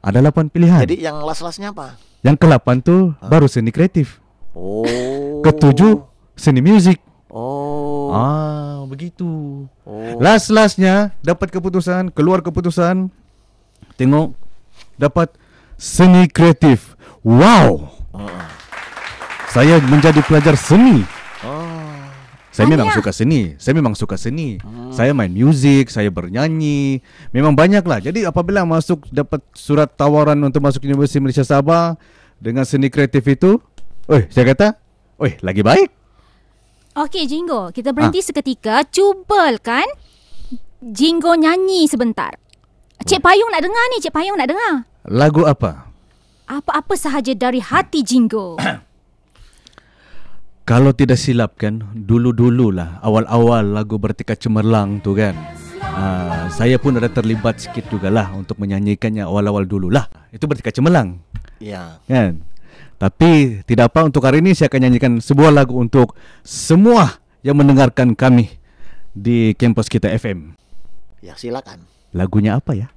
Ada 0.04 0.20
8 0.26 0.52
pilihan. 0.52 0.84
Jadi 0.84 1.00
yang 1.00 1.24
las-lasnya 1.24 1.72
apa? 1.72 1.96
Yang 2.20 2.36
ke-8 2.42 2.68
tuh 2.82 3.02
baru 3.22 3.48
seni 3.48 3.72
kreatif. 3.72 4.20
Oh. 4.54 5.42
Ketujuh 5.42 6.06
seni 6.38 6.62
musik. 6.62 7.02
Oh. 7.34 8.14
Ah, 8.14 8.86
begitu. 8.86 9.66
Oh. 9.86 10.18
Last-lastnya 10.22 11.18
dapat 11.26 11.50
keputusan, 11.50 12.14
keluar 12.14 12.46
keputusan. 12.46 13.10
Tengok 13.98 14.38
dapat 14.98 15.34
seni 15.78 16.30
kreatif. 16.30 16.94
Wow. 17.26 17.90
Saya 19.50 19.82
menjadi 19.82 20.22
pelajar 20.26 20.58
seni. 20.58 21.02
Oh. 21.42 21.62
Saya 22.54 22.70
memang 22.70 22.94
suka 22.94 23.10
seni. 23.10 23.58
Saya 23.58 23.74
memang 23.74 23.98
suka 23.98 24.14
seni. 24.18 24.62
Saya 24.94 25.14
main 25.18 25.34
muzik, 25.34 25.90
saya 25.90 26.14
bernyanyi. 26.14 27.02
Memang 27.34 27.58
banyak 27.58 27.82
lah. 27.82 27.98
Jadi 27.98 28.30
apabila 28.30 28.62
masuk 28.66 29.10
dapat 29.10 29.42
surat 29.58 29.90
tawaran 29.90 30.38
untuk 30.46 30.62
masuk 30.62 30.86
Universiti 30.86 31.18
Malaysia 31.18 31.42
Sabah 31.42 31.98
dengan 32.38 32.62
seni 32.62 32.94
kreatif 32.94 33.26
itu, 33.26 33.58
oi, 34.12 34.22
saya 34.28 34.46
kata, 34.52 34.68
oi, 35.20 35.40
lagi 35.40 35.64
baik. 35.64 35.90
Okey 36.94 37.26
Jingo, 37.26 37.74
kita 37.74 37.90
berhenti 37.90 38.22
seketika. 38.22 38.86
Cuba 38.86 39.50
kan 39.58 39.88
Jingo 40.78 41.34
nyanyi 41.34 41.90
sebentar. 41.90 42.38
Cik 43.04 43.20
Payung 43.20 43.50
nak 43.50 43.66
dengar 43.66 43.86
ni, 43.90 43.98
Cik 43.98 44.14
Payung 44.14 44.38
nak 44.38 44.48
dengar. 44.48 44.86
Lagu 45.10 45.44
apa? 45.44 45.90
Apa-apa 46.46 46.94
sahaja 46.94 47.34
dari 47.34 47.60
hati 47.60 48.06
Jingo. 48.06 48.56
Kalau 50.64 50.96
tidak 50.96 51.20
silap 51.20 51.60
kan 51.60 51.92
Dulu-dulu 51.92 52.72
lah 52.72 53.04
Awal-awal 53.04 53.76
lagu 53.76 54.00
Bertika 54.00 54.32
Cemerlang 54.32 55.04
tu 55.04 55.12
kan 55.12 55.36
uh, 55.84 56.48
Saya 56.48 56.80
pun 56.80 56.96
ada 56.96 57.12
terlibat 57.12 57.60
sikit 57.60 57.92
jugalah 57.92 58.32
Untuk 58.32 58.56
menyanyikannya 58.64 59.28
awal-awal 59.28 59.68
dulu 59.68 59.92
lah 59.92 60.08
Itu 60.32 60.48
Bertika 60.48 60.72
Cemerlang 60.72 61.20
Ya. 61.60 62.00
kan 62.08 62.44
Tapi 63.04 63.60
tidak 63.68 63.92
apa 63.92 64.08
untuk 64.08 64.24
hari 64.24 64.40
ini 64.40 64.56
Saya 64.56 64.72
akan 64.72 64.88
nyanyikan 64.88 65.14
sebuah 65.20 65.52
lagu 65.52 65.76
untuk 65.76 66.16
Semua 66.48 67.20
yang 67.44 67.60
mendengarkan 67.60 68.16
kami 68.16 68.48
Di 69.12 69.52
kampus 69.60 69.92
kita 69.92 70.08
FM 70.08 70.64
Ya 71.24 71.40
silakan. 71.40 71.88
Lagunya 72.12 72.60
apa 72.60 72.76
ya? 72.76 72.92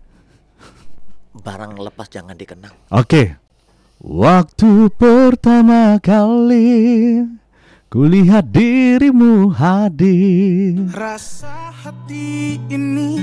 Barang 1.47 1.79
lepas 1.79 2.11
jangan 2.11 2.35
dikenang. 2.35 2.75
Okey. 2.91 3.39
Waktu 4.03 4.91
pertama 4.99 5.95
kali 6.03 7.23
kulihat 7.87 8.51
dirimu 8.51 9.55
hadir. 9.55 10.91
Rasa 10.91 11.71
hati 11.71 12.59
ini 12.67 13.23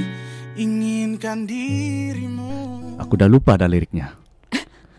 inginkan 0.55 1.43
dirimu 1.43 2.95
Aku 3.03 3.19
dah 3.19 3.27
lupa 3.27 3.59
dah 3.59 3.67
liriknya. 3.67 4.15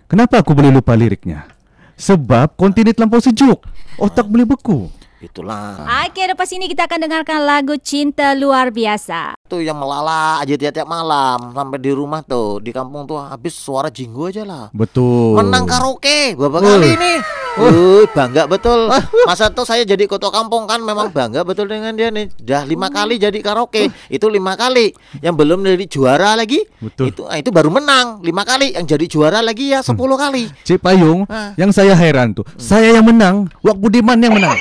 Kenapa 0.05 0.45
aku 0.45 0.53
boleh 0.53 0.69
lupa 0.69 0.93
liriknya? 0.93 1.49
Sebab 1.95 2.59
kontinen 2.59 2.95
terlampau 2.95 3.23
sejuk. 3.23 3.63
Otak 3.99 4.27
boleh 4.27 4.47
beku. 4.47 4.91
Itulah. 5.25 5.89
Okey, 6.05 6.29
lepas 6.29 6.53
ini 6.53 6.69
kita 6.69 6.85
akan 6.85 7.09
dengarkan 7.09 7.41
lagu 7.49 7.81
Cinta 7.81 8.37
Luar 8.37 8.69
Biasa. 8.69 9.33
Tuh 9.49 9.65
yang 9.65 9.81
melala 9.81 10.45
aja 10.45 10.53
tiap-tiap 10.53 10.85
malam 10.85 11.57
sampai 11.57 11.81
di 11.81 11.97
rumah 11.97 12.21
tuh 12.21 12.61
di 12.61 12.69
kampung 12.77 13.09
tuh 13.09 13.25
habis 13.25 13.57
suara 13.57 13.89
jinggo 13.89 14.29
aja 14.29 14.45
lah. 14.45 14.69
Betul. 14.77 15.41
Menang 15.41 15.65
karaoke 15.65 16.37
beberapa 16.37 16.61
kali 16.61 16.93
nih. 16.93 17.44
Uh, 17.55 18.03
bangga 18.11 18.51
betul. 18.51 18.91
Masa 19.31 19.47
tuh 19.55 19.63
saya 19.63 19.87
jadi 19.87 20.11
ketua 20.11 20.35
kampung 20.35 20.67
kan 20.67 20.83
memang 20.83 21.15
bangga 21.15 21.47
betul 21.47 21.71
dengan 21.71 21.95
dia 21.95 22.11
nih. 22.11 22.27
Dah 22.43 22.67
lima 22.67 22.91
kali 22.91 23.15
jadi 23.15 23.39
karaoke. 23.39 23.95
Itu 24.11 24.27
lima 24.27 24.59
kali. 24.59 24.91
Yang 25.23 25.35
belum 25.39 25.59
jadi 25.63 25.87
juara 25.87 26.35
lagi. 26.35 26.67
Betul. 26.83 27.15
Itu 27.15 27.23
ah, 27.31 27.39
itu 27.39 27.55
baru 27.55 27.71
menang 27.71 28.27
lima 28.27 28.43
kali. 28.43 28.75
Yang 28.75 28.99
jadi 28.99 29.07
juara 29.07 29.39
lagi 29.39 29.71
ya 29.71 29.87
sepuluh 29.87 30.19
kali. 30.19 30.51
Cik 30.67 30.83
Payung, 30.83 31.31
Ah. 31.31 31.55
yang 31.55 31.71
saya 31.71 31.95
heran 31.95 32.35
tuh, 32.35 32.45
saya 32.59 32.91
yang 32.95 33.07
menang, 33.07 33.47
Wak 33.63 33.79
Budiman 33.79 34.19
yang 34.19 34.35
menang. 34.35 34.59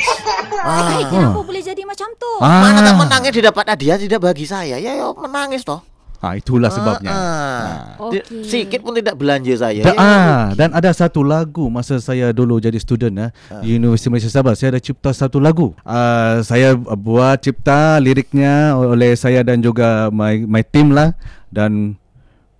Ah. 0.64 1.02
Kenapa 1.10 1.42
boleh 1.42 1.60
jadi 1.66 1.82
macam 1.84 2.08
tu? 2.16 2.32
Mana 2.40 2.80
tak 2.86 2.96
menangnya 2.96 3.32
didapat 3.34 3.66
hadiah 3.74 3.98
tidak 3.98 4.22
bagi 4.22 4.46
saya. 4.46 4.78
Ya, 4.78 4.96
ya 4.96 5.10
menangis 5.18 5.66
toh. 5.66 5.82
Ah, 6.24 6.40
itulah 6.40 6.72
sebabnya. 6.72 7.12
Ah, 7.12 7.20
ah. 7.20 7.44
Ah. 8.00 8.08
Di- 8.08 8.24
Okey. 8.24 8.48
Sedikit 8.48 8.80
pun 8.80 8.96
tidak 8.96 9.20
belanja 9.20 9.60
saya. 9.60 9.84
Da, 9.84 9.92
Ya, 9.92 10.00
ah, 10.00 10.44
dan 10.56 10.72
ada 10.72 10.88
satu 10.96 11.20
lagu 11.20 11.68
masa 11.68 12.00
saya 12.00 12.32
dulu 12.32 12.64
jadi 12.64 12.80
student 12.80 13.28
ah, 13.28 13.30
di 13.60 13.76
Universiti 13.76 14.08
Malaysia 14.08 14.32
Sabah 14.32 14.56
saya 14.56 14.80
ada 14.80 14.80
cipta 14.80 15.12
satu 15.12 15.44
lagu. 15.44 15.76
Ah, 15.84 16.40
saya 16.40 16.80
uh, 16.80 16.96
buat 16.96 17.44
cipta 17.44 18.00
liriknya 18.00 18.72
oleh 18.80 19.20
saya 19.20 19.44
dan 19.44 19.60
juga 19.60 20.08
my 20.16 20.48
my 20.48 20.64
team 20.64 20.96
lah 20.96 21.12
dan 21.52 22.00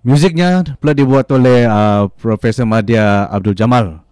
musiknya 0.04 0.76
pula 0.76 0.92
dibuat 0.92 1.24
oleh 1.32 1.64
uh, 1.64 2.12
Profesor 2.20 2.68
Madya 2.68 3.32
Abdul 3.32 3.56
Jamal. 3.56 4.04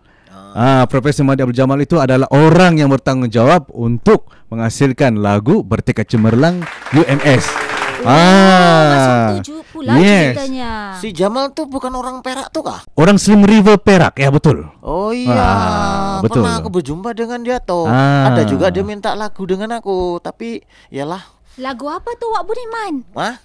Ah, 0.56 0.88
Profesor 0.88 1.28
Madya 1.28 1.44
Abdul 1.44 1.60
Jamal 1.60 1.76
itu 1.84 2.00
adalah 2.00 2.24
orang 2.32 2.80
yang 2.80 2.88
bertanggungjawab 2.88 3.68
untuk 3.68 4.32
menghasilkan 4.48 5.20
lagu 5.20 5.60
Bertekad 5.60 6.08
Cemerlang 6.08 6.64
UMS. 6.96 7.71
Ah, 8.02 8.82
Masuk 8.88 9.14
tuju 9.38 9.54
pula 9.68 9.92
yes. 9.96 10.34
ceritanya. 10.34 10.70
Si 10.98 11.08
Jamal 11.10 11.50
tuh 11.50 11.66
bukan 11.66 11.92
orang 11.92 12.18
Perak 12.20 12.50
tuh 12.50 12.62
kah? 12.62 12.80
Orang 12.94 13.16
Slim 13.16 13.42
River 13.42 13.78
Perak 13.78 14.16
ya 14.16 14.28
betul. 14.28 14.66
Oh 14.80 15.10
iya, 15.10 15.32
Ah, 15.32 16.18
betul. 16.20 16.42
pernah 16.42 16.58
aku 16.58 16.68
berjumpa 16.68 17.10
dengan 17.12 17.40
dia 17.40 17.58
tuh. 17.58 17.86
Ah. 17.86 18.28
Ada 18.28 18.42
juga 18.44 18.68
dia 18.68 18.82
minta 18.82 19.12
lagu 19.12 19.42
dengan 19.44 19.78
aku, 19.78 20.18
tapi 20.18 20.60
yalah, 20.88 21.22
Lagu 21.56 21.84
apa 21.86 22.16
tu 22.16 22.32
Wak 22.32 22.42
Budiman? 22.42 23.04
mah 23.12 23.36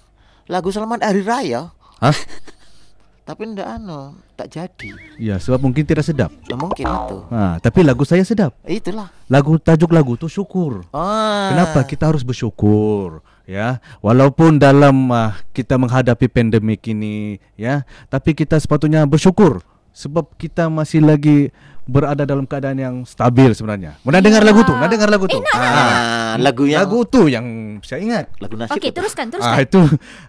lagu 0.48 0.72
Selamat 0.72 1.04
Hari 1.04 1.20
Raya. 1.22 1.68
Hah? 2.00 2.16
Tapi 3.28 3.44
ndak 3.44 3.68
anu, 3.68 4.16
tak 4.32 4.48
jadi. 4.48 4.88
Ya, 5.20 5.36
sebab 5.36 5.60
mungkin 5.60 5.84
tidak 5.84 6.00
sedap. 6.00 6.32
Ya, 6.48 6.56
mungkin 6.56 6.80
itu. 6.80 7.16
Ha, 7.28 7.60
tapi 7.60 7.84
lagu 7.84 8.00
saya 8.00 8.24
sedap. 8.24 8.56
Itulah. 8.64 9.12
Lagu 9.28 9.60
tajuk 9.60 9.92
lagu 9.92 10.16
tu 10.16 10.32
syukur. 10.32 10.88
Ah. 10.96 11.52
Kenapa 11.52 11.84
kita 11.84 12.08
harus 12.08 12.24
bersyukur? 12.24 13.20
Ya, 13.48 13.80
walaupun 14.04 14.60
dalam 14.60 15.08
uh, 15.08 15.32
kita 15.56 15.80
menghadapi 15.80 16.28
pandemik 16.28 16.84
ini, 16.84 17.40
ya, 17.56 17.80
tapi 18.12 18.36
kita 18.36 18.60
sepatutnya 18.60 19.08
bersyukur 19.08 19.64
sebab 19.88 20.36
kita 20.36 20.68
masih 20.68 21.00
lagi 21.00 21.48
berada 21.88 22.28
dalam 22.28 22.44
keadaan 22.44 22.76
yang 22.76 22.94
stabil 23.08 23.48
sebenarnya. 23.56 23.96
Mau 24.04 24.12
nak 24.12 24.20
dengar 24.20 24.44
lagu 24.44 24.60
tu? 24.60 24.76
Nak 24.76 24.92
dengar 24.92 25.08
lagu 25.08 25.24
tu? 25.24 25.40
Ah, 25.56 26.36
lagu 26.36 26.68
yang 26.68 26.84
lagu 26.84 27.08
tu 27.08 27.24
yang 27.24 27.80
saya 27.80 28.04
ingat. 28.04 28.28
lagu 28.36 28.60
nasyid. 28.60 28.76
Okey, 28.76 28.92
itu. 28.92 28.96
teruskan, 29.00 29.24
Ah, 29.26 29.32
teruskan. 29.32 29.56
itu 29.64 29.80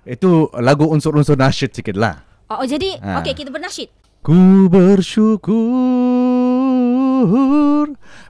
itu 0.08 0.32
lagu 0.55 0.88
unsur-unsur 0.88 1.36
nasyid 1.36 1.75
sikit 1.75 1.99
lah. 1.99 2.23
Oh, 2.47 2.63
oh, 2.63 2.65
jadi 2.65 3.03
Ah. 3.03 3.19
okey 3.19 3.36
kita 3.36 3.51
bernasyid. 3.51 3.91
Ku 4.23 4.71
bersyukur 4.71 5.51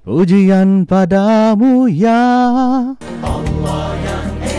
Pujian 0.01 0.89
padamu 0.89 1.85
ya 1.85 2.17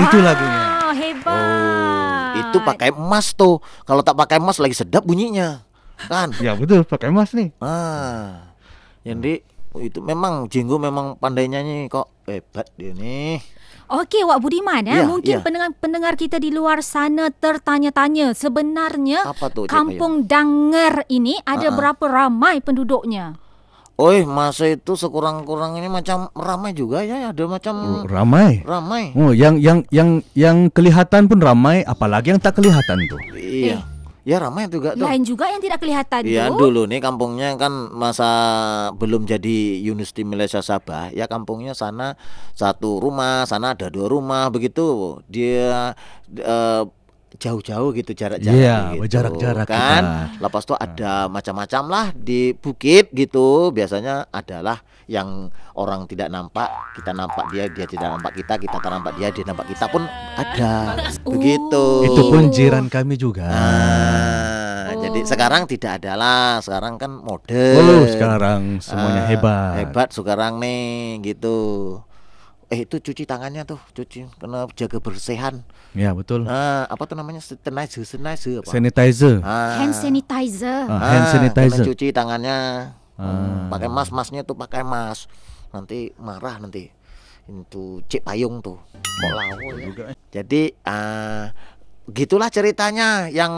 itu 0.00 0.16
lagunya 0.20 0.62
Oh, 0.90 0.94
hebat. 0.96 1.30
Oh, 1.30 2.26
itu 2.42 2.58
pakai 2.66 2.90
emas 2.90 3.30
tuh. 3.30 3.62
Kalau 3.86 4.02
tak 4.02 4.18
pakai 4.18 4.42
emas 4.42 4.58
lagi 4.58 4.74
sedap 4.74 5.06
bunyinya. 5.06 5.62
Kan? 6.10 6.34
Ya 6.42 6.58
betul, 6.58 6.82
pakai 6.82 7.12
emas 7.12 7.30
nih 7.30 7.54
Ah. 7.62 8.50
Jadi 9.06 9.44
itu 9.78 10.02
memang 10.02 10.50
Jinggo 10.50 10.82
memang 10.82 11.14
pandai 11.14 11.46
nyanyi 11.46 11.86
kok. 11.86 12.10
Hebat 12.26 12.66
dia 12.74 12.90
nih. 12.90 13.38
Okey, 13.90 14.22
Wak 14.22 14.38
Budiman 14.38 14.86
ya. 14.86 15.02
Ya, 15.02 15.04
Mungkin 15.06 15.36
ya. 15.38 15.42
pendengar 15.42 15.70
pendengar 15.78 16.14
kita 16.14 16.38
di 16.38 16.54
luar 16.54 16.78
sana 16.82 17.30
tertanya-tanya 17.30 18.38
sebenarnya 18.38 19.26
Apa 19.26 19.50
tuh, 19.50 19.66
Kampung 19.66 20.30
Danger 20.30 21.06
ini 21.10 21.38
ada 21.42 21.70
ah. 21.70 21.74
berapa 21.74 22.04
ramai 22.06 22.62
penduduknya? 22.62 23.34
Oi, 24.00 24.24
masa 24.24 24.64
itu 24.64 24.96
sekurang-kurang 24.96 25.76
ini 25.76 25.92
macam 25.92 26.32
ramai 26.32 26.72
juga 26.72 27.04
ya, 27.04 27.36
ada 27.36 27.44
macam 27.44 28.00
Ramai 28.08 28.64
ramai. 28.64 29.12
Oh, 29.12 29.36
yang 29.36 29.60
yang 29.60 29.84
yang 29.92 30.24
yang 30.32 30.72
kelihatan 30.72 31.28
pun 31.28 31.36
ramai, 31.36 31.84
apalagi 31.84 32.32
yang 32.32 32.40
tak 32.40 32.56
kelihatan 32.56 32.96
tuh. 33.04 33.20
Iya. 33.36 33.84
Ya 34.20 34.36
ramai 34.36 34.68
juga 34.68 34.92
tuh. 34.92 35.08
Lain 35.08 35.24
juga 35.24 35.48
yang 35.48 35.64
tidak 35.64 35.80
kelihatan 35.80 36.28
Iya 36.28 36.52
tu. 36.52 36.60
dulu 36.68 36.84
nih 36.84 37.00
kampungnya 37.00 37.56
kan 37.56 37.72
masa 37.88 38.28
belum 38.92 39.24
jadi 39.24 39.80
Universiti 39.80 40.28
Malaysia 40.28 40.60
Sabah 40.60 41.08
ya 41.08 41.24
kampungnya 41.24 41.72
sana 41.72 42.20
satu 42.52 43.00
rumah 43.00 43.48
sana 43.48 43.72
ada 43.72 43.88
dua 43.88 44.12
rumah 44.12 44.52
begitu 44.52 45.18
dia 45.24 45.96
eh, 46.36 46.82
jauh-jauh 47.40 47.90
gitu 47.90 48.12
jarak-jarak 48.12 48.52
Iya, 48.54 48.78
gitu, 48.92 49.00
berjarak-jarak 49.02 49.66
kan. 49.66 50.02
kita. 50.04 50.38
Lepas 50.38 50.62
itu 50.62 50.74
ada 50.76 51.12
macam-macam 51.26 51.82
lah 51.88 52.06
di 52.12 52.52
bukit 52.52 53.08
gitu. 53.10 53.72
Biasanya 53.72 54.28
adalah 54.28 54.78
yang 55.08 55.48
orang 55.74 56.04
tidak 56.04 56.28
nampak, 56.28 56.68
kita 56.94 57.10
nampak 57.10 57.50
dia, 57.50 57.66
dia 57.66 57.82
tidak 57.82 58.14
nampak 58.14 58.36
kita, 58.36 58.54
kita 58.60 58.76
tak 58.78 58.92
nampak 58.92 59.12
dia, 59.16 59.28
dia 59.32 59.42
nampak 59.42 59.66
kita 59.66 59.88
pun 59.88 60.04
ada. 60.36 60.74
Begitu. 61.24 61.84
Itu 62.06 62.22
pun 62.28 62.52
jiran 62.52 62.86
kami 62.86 63.16
juga. 63.16 63.48
Nah, 63.48 64.58
Oh. 64.90 65.00
jadi 65.00 65.22
sekarang 65.24 65.64
tidak 65.64 66.02
ada 66.02 66.12
lah. 66.14 66.58
Sekarang 66.60 66.94
kan 66.94 67.10
modern. 67.10 67.78
Oh, 67.80 68.04
sekarang 68.04 68.60
semuanya 68.78 69.22
Ah, 69.24 69.28
hebat. 69.30 69.72
Hebat 69.80 70.08
sekarang 70.12 70.60
nih 70.60 71.18
gitu. 71.24 71.58
Eh 72.70 72.86
itu 72.86 73.02
cuci 73.02 73.26
tangannya 73.26 73.66
tuh, 73.66 73.82
cuci 73.90 74.30
kena 74.38 74.70
jaga 74.78 75.02
bersihan. 75.02 75.66
Ya, 75.90 76.14
betul. 76.14 76.46
Nah, 76.46 76.86
apa 76.86 77.02
tuh 77.02 77.18
namanya? 77.18 77.42
Sanitizer, 77.42 78.06
sanitizer 78.06 78.62
apa? 78.62 78.70
Sanitizer. 78.70 79.34
Ah, 79.42 79.82
Hand 79.82 79.98
sanitizer. 79.98 80.86
Ah, 80.86 81.02
hand 81.02 81.26
ah, 81.26 81.30
sanitizer. 81.34 81.82
kena 81.82 81.88
cuci 81.90 82.06
tangannya. 82.14 82.58
Ah. 83.18 83.22
Hmm, 83.26 83.74
pakai 83.74 83.90
mas, 83.90 84.14
masnya 84.14 84.46
tuh 84.46 84.54
pakai 84.54 84.86
mas. 84.86 85.26
Nanti 85.74 86.14
marah 86.14 86.62
nanti. 86.62 86.94
Itu 87.50 88.06
cek 88.06 88.22
payung 88.22 88.62
tuh. 88.62 88.78
Kok 89.02 89.32
lawo 89.34 89.68
ya? 89.74 90.14
Jadi 90.30 90.70
ah 90.86 91.50
gitulah 92.06 92.54
ceritanya 92.54 93.26
yang 93.30 93.52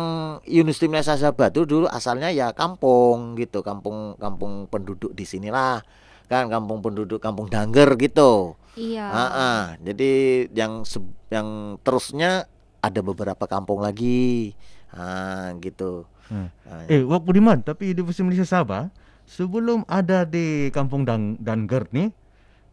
Yunus 0.48 0.81
Timnesa 0.81 1.16
Batu 1.37 1.68
dulu 1.68 1.85
asalnya 1.88 2.33
ya 2.33 2.57
kampung 2.57 3.37
gitu, 3.37 3.61
kampung 3.61 4.16
kampung 4.16 4.72
penduduk 4.72 5.12
di 5.12 5.29
sinilah. 5.29 5.85
Kan 6.33 6.49
kampung 6.49 6.81
penduduk 6.81 7.21
kampung 7.21 7.53
Dangger 7.53 7.92
gitu. 8.01 8.57
Iya. 8.73 9.05
Ah, 9.05 9.29
ah. 9.29 9.62
jadi 9.85 10.11
yang 10.49 10.88
se- 10.88 11.05
yang 11.29 11.77
terusnya 11.85 12.49
ada 12.81 13.05
beberapa 13.05 13.45
kampung 13.45 13.85
lagi. 13.85 14.57
Ah, 14.88 15.53
gitu. 15.61 16.09
Hmm. 16.33 16.49
Ah, 16.64 16.88
Eh, 16.88 17.05
Wak 17.05 17.21
Budiman, 17.21 17.61
tapi 17.61 17.92
Universiti 17.92 18.25
Malaysia 18.25 18.49
Sabah 18.49 18.88
sebelum 19.29 19.85
ada 19.85 20.25
di 20.25 20.73
Kampung 20.73 21.05
Dan 21.05 21.37
Danger 21.37 21.85
nih, 21.92 22.09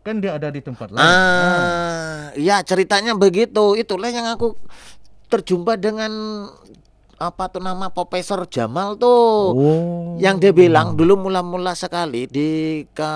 kan 0.01 0.23
dia 0.23 0.39
ada 0.39 0.47
di 0.47 0.63
tempat 0.63 0.95
lain. 0.95 1.03
Ah, 1.03 2.31
ya 2.39 2.63
ceritanya 2.63 3.11
begitu. 3.11 3.75
Itulah 3.75 4.07
yang 4.07 4.27
aku 4.31 4.55
terjumpa 5.27 5.75
dengan 5.75 6.11
apa 7.19 7.51
tuh 7.51 7.59
nama 7.59 7.91
Profesor 7.91 8.47
Jamal 8.47 8.95
tuh. 8.95 9.51
Oh. 9.51 10.15
Yang 10.15 10.35
dia 10.39 10.51
bilang 10.55 10.95
dulu 10.95 11.27
mula-mula 11.27 11.75
sekali 11.75 12.25
di 12.31 12.81
ke, 12.95 13.11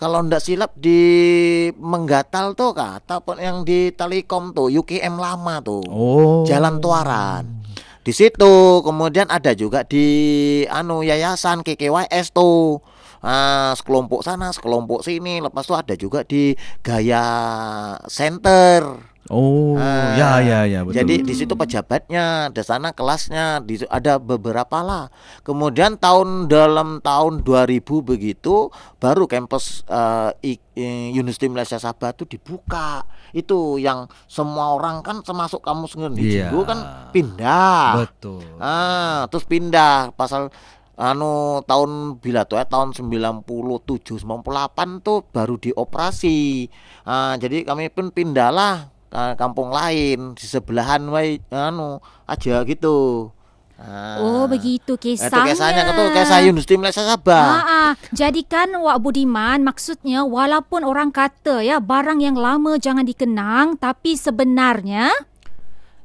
kalau 0.00 0.24
ndak 0.24 0.40
silap 0.40 0.72
di 0.72 1.68
Menggatal 1.76 2.56
tuh 2.56 2.72
kata 2.72 3.20
apa 3.20 3.36
yang 3.36 3.62
di 3.62 3.92
Telekom 3.92 4.56
tuh 4.56 4.72
UKM 4.72 5.20
lama 5.20 5.60
tuh. 5.60 5.84
Oh. 5.86 6.42
Jalan 6.48 6.80
Tuaran. 6.80 7.44
Di 8.00 8.16
situ 8.16 8.80
kemudian 8.80 9.28
ada 9.28 9.52
juga 9.52 9.84
di 9.84 10.64
anu 10.72 11.04
yayasan 11.04 11.60
KKYS 11.60 12.32
tuh. 12.32 12.80
Ah, 13.20 13.76
sekelompok 13.76 14.24
sana, 14.24 14.48
sekelompok 14.48 15.04
sini. 15.04 15.44
Lepas 15.44 15.68
itu 15.68 15.76
ada 15.76 15.92
juga 15.92 16.24
di 16.24 16.56
Gaya 16.80 17.20
Center. 18.08 19.09
Oh, 19.30 19.78
Ah, 19.78 20.18
ya 20.18 20.30
ya 20.42 20.58
ya 20.66 20.82
betul. 20.82 20.98
Jadi 20.98 21.14
di 21.22 21.34
situ 21.38 21.54
pejabatnya, 21.54 22.50
di 22.50 22.62
sana 22.66 22.90
kelasnya, 22.90 23.62
di 23.62 23.78
ada 23.86 24.18
beberapa 24.18 24.82
lah. 24.82 25.06
Kemudian 25.46 25.94
tahun 25.96 26.50
dalam 26.50 26.98
tahun 26.98 27.46
2000 27.46 28.02
begitu 28.02 28.74
baru 28.98 29.30
kampus 29.30 29.86
eh, 29.86 30.34
I- 30.50 30.74
eh, 30.74 31.14
Universiti 31.14 31.46
Malaysia 31.46 31.78
Sabah 31.78 32.10
itu 32.10 32.26
dibuka. 32.26 33.06
Itu 33.30 33.78
yang 33.78 34.10
semua 34.26 34.74
orang 34.74 35.06
kan 35.06 35.22
termasuk 35.22 35.62
kamu 35.62 35.86
sendiri 35.86 36.10
di. 36.12 36.22
Jinggo 36.34 36.66
kan 36.66 36.78
pindah. 37.14 38.02
betul. 38.02 38.42
Ah, 38.58 39.30
terus 39.30 39.46
pindah 39.46 40.10
pasal 40.10 40.50
anu 40.98 41.62
tahun 41.64 42.18
bila 42.18 42.44
tuh 42.44 42.58
ya 42.58 42.66
tahun 42.66 42.92
97 42.92 43.46
98 44.18 44.26
tuh 45.00 45.22
baru 45.24 45.54
dioperasi. 45.54 46.66
Ah, 47.06 47.38
jadi 47.38 47.62
kami 47.62 47.88
pun 47.88 48.10
pindahlah 48.10 48.90
ke 49.10 49.22
kampung 49.34 49.74
lain 49.74 50.38
di 50.38 50.44
sebelahan 50.46 51.02
wae 51.10 51.42
anu 51.50 51.98
aja 52.30 52.62
gitu. 52.62 53.28
Ah. 53.80 54.20
Oh 54.20 54.44
begitu 54.44 54.94
Itu 54.94 55.16
kisahnya. 55.16 55.50
kisahnya 55.50 55.82
ketul 55.88 56.12
kisah 56.12 56.40
Yunus 56.44 56.68
di 56.68 56.76
Malaysia 56.76 57.00
Sabah. 57.00 57.46
Ah, 57.48 57.64
ah. 57.64 57.90
Jadi 58.12 58.44
kan 58.44 58.68
Wak 58.76 59.00
Budiman 59.00 59.64
maksudnya 59.64 60.22
walaupun 60.28 60.84
orang 60.84 61.08
kata 61.08 61.64
ya 61.64 61.80
barang 61.80 62.20
yang 62.20 62.36
lama 62.36 62.76
jangan 62.76 63.08
dikenang 63.08 63.80
tapi 63.80 64.20
sebenarnya 64.20 65.08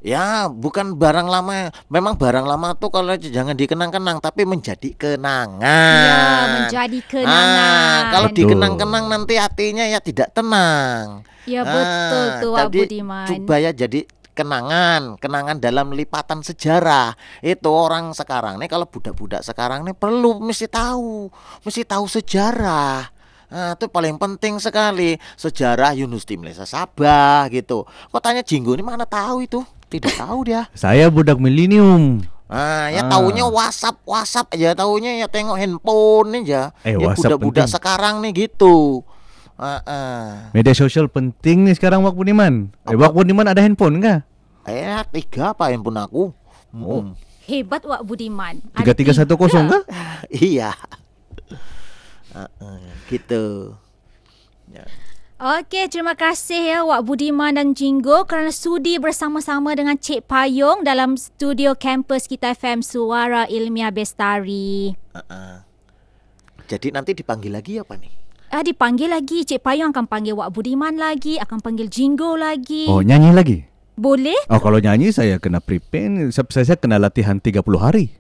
Ya, 0.06 0.46
bukan 0.46 0.94
barang 1.02 1.26
lama. 1.26 1.74
Memang 1.90 2.14
barang 2.14 2.46
lama 2.46 2.78
tuh 2.78 2.94
kalau 2.94 3.18
jangan 3.18 3.58
dikenang-kenang 3.58 4.22
tapi 4.22 4.46
menjadi 4.46 4.94
kenangan. 4.94 5.66
ya 5.66 6.22
menjadi 6.62 7.00
kenangan. 7.10 7.66
Ah, 7.66 8.00
kalau 8.14 8.30
Betul. 8.30 8.38
dikenang-kenang 8.46 9.06
nanti 9.10 9.34
hatinya 9.42 9.82
ya 9.90 9.98
tidak 9.98 10.30
tenang. 10.30 11.26
Ya 11.50 11.66
betul 11.66 12.26
Ah, 12.30 12.38
tuh 12.38 12.52
Wak 12.54 12.70
tadi 12.70 12.80
Budiman. 12.86 13.26
Coba 13.26 13.56
ya 13.58 13.74
jadi 13.74 14.06
kenangan, 14.38 15.18
kenangan 15.18 15.58
dalam 15.58 15.90
lipatan 15.90 16.46
sejarah. 16.46 17.18
Itu 17.42 17.74
orang 17.74 18.14
sekarang 18.14 18.62
nih 18.62 18.70
kalau 18.70 18.86
budak-budak 18.86 19.42
sekarang 19.42 19.82
nih 19.90 19.98
perlu 19.98 20.38
mesti 20.38 20.70
tahu, 20.70 21.34
mesti 21.66 21.82
tahu 21.82 22.06
sejarah. 22.06 23.10
Nah, 23.46 23.74
itu 23.78 23.86
paling 23.90 24.18
penting 24.22 24.62
sekali 24.62 25.18
sejarah 25.34 25.98
Yunus 25.98 26.30
di 26.30 26.38
Malaysia 26.38 26.66
Sabah 26.66 27.50
gitu. 27.50 27.86
Kok 27.86 28.22
tanya 28.22 28.46
Jinggo 28.46 28.74
ini 28.78 28.86
mana 28.86 29.06
tahu 29.10 29.46
itu? 29.46 29.62
Tidak 29.96 30.14
tahu 30.20 30.40
dia. 30.44 30.68
Saya 30.76 31.08
budak 31.08 31.40
milenium. 31.40 32.20
Ah, 32.46 32.92
ya 32.92 33.08
Ah. 33.08 33.16
taunya 33.16 33.48
WhatsApp, 33.48 34.04
WhatsApp 34.04 34.52
aja 34.54 34.76
taunya 34.76 35.18
ya 35.18 35.26
tengok 35.32 35.56
handphone 35.56 36.44
aja. 36.44 36.76
Eh, 36.84 36.94
ya 36.94 37.16
budak-budak 37.16 37.72
sekarang 37.72 38.20
nih 38.22 38.46
gitu. 38.46 39.02
Ah, 39.56 39.80
ah. 39.88 40.28
Media 40.52 40.76
sosial 40.76 41.08
penting 41.08 41.64
nih 41.64 41.80
sekarang 41.80 42.04
Wak 42.04 42.12
Budiman. 42.12 42.76
Eh? 42.86 42.94
Wak 42.94 43.16
Budiman 43.16 43.48
ada 43.48 43.64
handphone 43.64 44.04
kah? 44.04 44.28
Eh, 44.68 44.84
tiga 45.16 45.56
apa 45.56 45.72
handphone 45.72 45.96
aku? 45.96 46.24
Oh. 46.76 47.02
Mm. 47.08 47.16
Hebat 47.48 47.88
Wak 47.88 48.04
Budiman. 48.04 48.60
Tiga 48.76 48.92
tiga 48.92 49.16
satu 49.16 49.40
kosong 49.40 49.72
kah? 49.72 49.82
Iya. 50.30 50.76
Ah, 52.36 52.52
ah, 52.60 52.84
gitu. 53.08 53.72
Ya. 54.68 54.84
Okey, 55.36 55.92
terima 55.92 56.16
kasih 56.16 56.64
ya 56.64 56.80
Wak 56.88 57.12
Budiman 57.12 57.60
dan 57.60 57.76
Jinggo 57.76 58.24
kerana 58.24 58.56
sudi 58.56 58.96
bersama-sama 58.96 59.76
dengan 59.76 60.00
Cik 60.00 60.32
Payung 60.32 60.88
dalam 60.88 61.20
studio 61.20 61.76
kampus 61.76 62.32
kita 62.32 62.56
FM 62.56 62.80
Suara 62.80 63.44
Ilmiah 63.44 63.92
Bestari. 63.92 64.96
Ah. 65.12 65.68
Jadi 66.72 66.96
nanti 66.96 67.12
dipanggil 67.12 67.52
lagi 67.52 67.76
apa 67.76 68.00
nih? 68.00 68.16
Ah, 68.48 68.64
dipanggil 68.64 69.12
lagi. 69.12 69.44
Cik 69.44 69.60
Payung 69.60 69.92
akan 69.92 70.08
panggil 70.08 70.40
Wak 70.40 70.56
Budiman 70.56 70.96
lagi, 70.96 71.36
akan 71.36 71.60
panggil 71.60 71.92
Jinggo 71.92 72.40
lagi. 72.40 72.88
Oh, 72.88 73.04
nyanyi 73.04 73.36
lagi. 73.36 73.58
Boleh? 74.00 74.40
Oh, 74.48 74.64
kalau 74.64 74.80
nyanyi 74.80 75.12
saya 75.12 75.36
kena 75.36 75.60
prepare, 75.60 76.32
saya, 76.32 76.48
saya 76.64 76.80
kena 76.80 76.96
latihan 76.96 77.44
30 77.44 77.60
hari. 77.76 78.16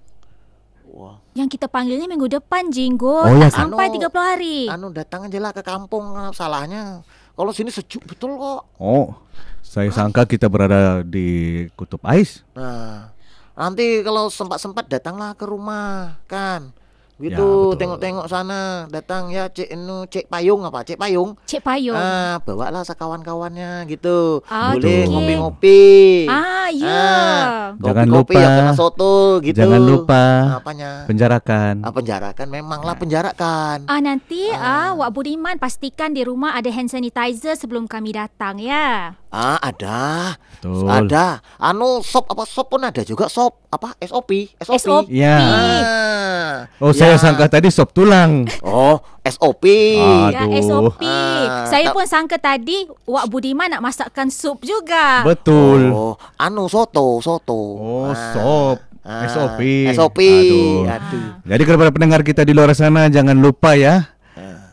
Yang 1.35 1.59
kita 1.59 1.67
panggilnya 1.67 2.07
minggu 2.07 2.31
depan 2.31 2.71
Jinggo. 2.71 3.27
Oh, 3.27 3.27
ya, 3.27 3.51
tak 3.51 3.59
sampai 3.67 3.91
anu- 3.91 3.99
30 3.99 4.23
hari. 4.23 4.57
anu 4.71 4.87
datang 4.89 5.27
aja 5.27 5.39
lah 5.43 5.51
ke 5.51 5.59
kampung 5.59 6.15
ah, 6.15 6.31
salahnya. 6.31 7.03
Kalau 7.35 7.51
sini 7.51 7.67
sejuk 7.67 8.07
betul 8.07 8.39
kok. 8.39 8.63
Oh, 8.79 9.11
saya 9.59 9.91
sangka 9.91 10.23
kita 10.23 10.47
berada 10.47 11.03
di 11.03 11.67
kutub 11.75 11.99
ais. 12.07 12.47
Nah, 12.55 13.11
nanti 13.51 13.99
kalau 13.99 14.31
sempat-sempat 14.31 14.87
datanglah 14.87 15.35
ke 15.35 15.43
rumah 15.43 16.15
kan. 16.25 16.71
Ya, 17.15 17.31
Gitu, 17.31 17.47
betul. 17.71 17.79
tengok-tengok 17.79 18.27
sana, 18.27 18.61
datang 18.87 19.31
ya 19.31 19.47
Cik 19.47 19.71
Enu, 19.71 20.03
Cik 20.03 20.27
Payung 20.27 20.61
apa? 20.61 20.83
Cik 20.83 20.99
Payung. 20.99 21.39
Cik 21.41 21.63
Payung. 21.63 21.95
Ah, 21.95 22.43
bawalah 22.43 22.83
sekawan-kawannya 22.83 23.87
gitu. 23.87 24.43
Ah, 24.45 24.75
Boleh 24.75 25.07
ngopi-ngopi. 25.07 26.27
Ah, 26.27 26.67
ya. 26.67 26.91
Ah, 26.91 27.45
Jangan 27.77 28.03
kopi-kopi 28.05 28.35
lupa. 28.35 28.43
ya 28.43 28.49
kena 28.53 28.73
soto 28.73 29.15
gitu. 29.39 29.55
Jangan 29.55 29.81
lupa 29.81 30.23
Apanya? 30.59 31.07
penjarakan. 31.07 31.73
Ah, 31.81 31.93
penjarakan 31.93 32.47
memanglah 32.49 32.95
penjarakan. 32.95 33.87
Ah 33.87 33.99
nanti 33.99 34.51
ah. 34.51 34.91
Wak 34.93 35.11
Budiman 35.11 35.55
pastikan 35.55 36.11
di 36.11 36.19
rumah 36.19 36.51
ada 36.51 36.67
hand 36.67 36.87
sanitizer 36.87 37.55
sebelum 37.55 37.87
kami 37.87 38.11
datang 38.11 38.59
ya. 38.59 39.15
Ah, 39.29 39.55
ada. 39.61 40.35
Betul. 40.57 40.83
Ada. 40.85 41.39
Anu 41.57 41.99
sop 42.01 42.27
apa 42.27 42.43
sop 42.43 42.67
pun 42.69 42.81
ada 42.81 42.99
juga 43.01 43.27
sop 43.27 43.63
apa 43.69 43.95
SOP, 44.01 44.51
SOP. 44.57 44.75
SOP. 44.77 45.05
Ya. 45.07 45.39
Ah, 45.39 46.55
Oh, 46.77 46.91
saya 47.05 47.13
ya. 47.13 47.21
sangka 47.21 47.45
tadi 47.47 47.67
sop 47.69 47.89
tulang. 47.91 48.49
Oh, 48.59 48.97
SOP. 49.21 49.63
Ah, 49.95 50.29
Ya 50.29 50.41
Aduh. 50.43 50.57
SOP. 50.59 51.01
Ah, 51.01 51.65
Saya 51.65 51.85
tak- 51.87 51.93
pun 51.93 52.05
sangka 52.05 52.37
tadi 52.37 52.89
Wak 53.03 53.25
Budiman 53.27 53.69
nak 53.69 53.81
masakkan 53.81 54.27
sup 54.27 54.61
juga. 54.61 55.21
Betul. 55.21 55.89
Oh, 55.89 56.13
anu 56.35 56.65
soto, 56.65 57.21
soto. 57.21 57.61
Oh, 57.77 58.09
Ah, 58.09 58.33
sop. 58.33 58.77
ah, 59.01 59.25
SOP. 59.25 59.61
SOP. 59.93 60.19
Aduh. 60.19 60.89
Aduh. 60.89 61.25
Jadi 61.45 61.61
kepada 61.63 61.89
pendengar 61.89 62.21
kita 62.21 62.41
di 62.41 62.51
luar 62.51 62.73
sana 62.73 63.05
jangan 63.07 63.37
lupa 63.37 63.73
ya 63.73 64.09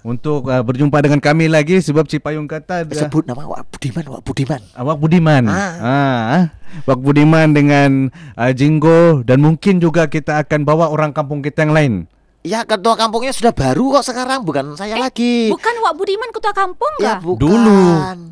untuk 0.03 0.51
uh, 0.51 0.59
berjumpa 0.61 0.99
dengan 0.99 1.23
kami 1.23 1.47
lagi 1.47 1.79
sebab 1.79 2.11
Cipayung 2.11 2.51
kata 2.51 2.83
dah- 2.83 3.07
Sebut 3.07 3.23
nama 3.23 3.47
Wak 3.47 3.71
Budiman, 3.71 4.05
Wak 4.11 4.23
Budiman. 4.27 4.61
Awak 4.75 4.97
Budiman. 4.99 5.43
Ah. 5.47 5.73
Ah. 5.79 6.43
Wak 6.83 6.99
Budiman 6.99 7.55
dengan 7.55 8.11
uh, 8.35 8.51
Jinggo 8.51 9.23
dan 9.23 9.39
mungkin 9.39 9.79
juga 9.79 10.11
kita 10.11 10.43
akan 10.43 10.67
bawa 10.67 10.91
orang 10.91 11.15
kampung 11.15 11.39
kita 11.39 11.63
yang 11.63 11.71
lain. 11.73 11.93
Ya 12.43 12.67
ketua 12.67 12.99
kampungnya 12.99 13.31
sudah 13.31 13.55
baru 13.55 13.95
kok 13.95 14.05
sekarang, 14.05 14.43
bukan 14.43 14.75
saya 14.75 14.99
lagi. 14.99 15.47
Bukan 15.47 15.75
Wak 15.79 15.95
Budiman 15.95 16.27
ketua 16.29 16.51
kampung 16.51 16.91
Ya 16.99 17.23
bukan. 17.23 17.39
Dulu 17.39 17.83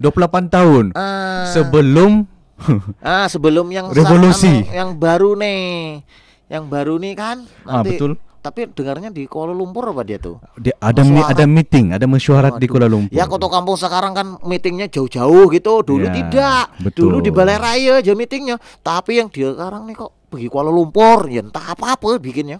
28 0.02 0.50
tahun 0.50 0.84
Ah, 0.92 1.46
sebelum 1.46 2.26
ah, 3.00 3.30
sebelum 3.30 3.70
yang 3.70 3.86
Revolusi. 3.88 4.66
anu, 4.66 4.74
yang 4.74 4.90
baru 4.94 5.38
nih, 5.38 6.02
yang 6.46 6.66
baru 6.66 6.98
nih 6.98 7.14
kan. 7.14 7.46
Ah, 7.62 7.86
betul. 7.86 8.18
Tapi 8.40 8.66
dengarnya 8.66 9.12
di 9.12 9.28
Kuala 9.28 9.52
Lumpur 9.52 9.84
apa 9.86 10.00
dia 10.00 10.16
tuh? 10.16 10.40
dia 10.56 10.72
ada 10.80 11.04
mi, 11.04 11.20
ada 11.20 11.44
meeting, 11.44 11.92
ada 11.92 12.08
mesyuarat 12.08 12.56
di. 12.56 12.66
Kuala 12.66 12.88
Lumpur. 12.88 13.14
Ya 13.14 13.30
ketua 13.30 13.46
kampung 13.48 13.76
sekarang 13.76 14.10
kan 14.10 14.26
meetingnya 14.42 14.90
jauh-jauh 14.90 15.46
gitu. 15.50 15.86
Dulu 15.86 16.02
Ya, 16.02 16.12
tidak. 16.12 16.64
betul. 16.82 17.14
Dulu 17.14 17.22
di 17.22 17.30
Balai 17.30 17.56
Raya 17.56 18.02
aja 18.02 18.10
meetingnya. 18.10 18.58
Tapi 18.80 19.22
yang 19.22 19.30
dia 19.30 19.54
sekarang 19.54 19.86
nih 19.86 19.94
kok 19.94 20.10
pergi 20.26 20.48
Kuala 20.48 20.68
Lumpur, 20.68 21.30
ya 21.30 21.40
entah 21.40 21.62
apa-apa 21.62 22.18
bikinnya. 22.18 22.58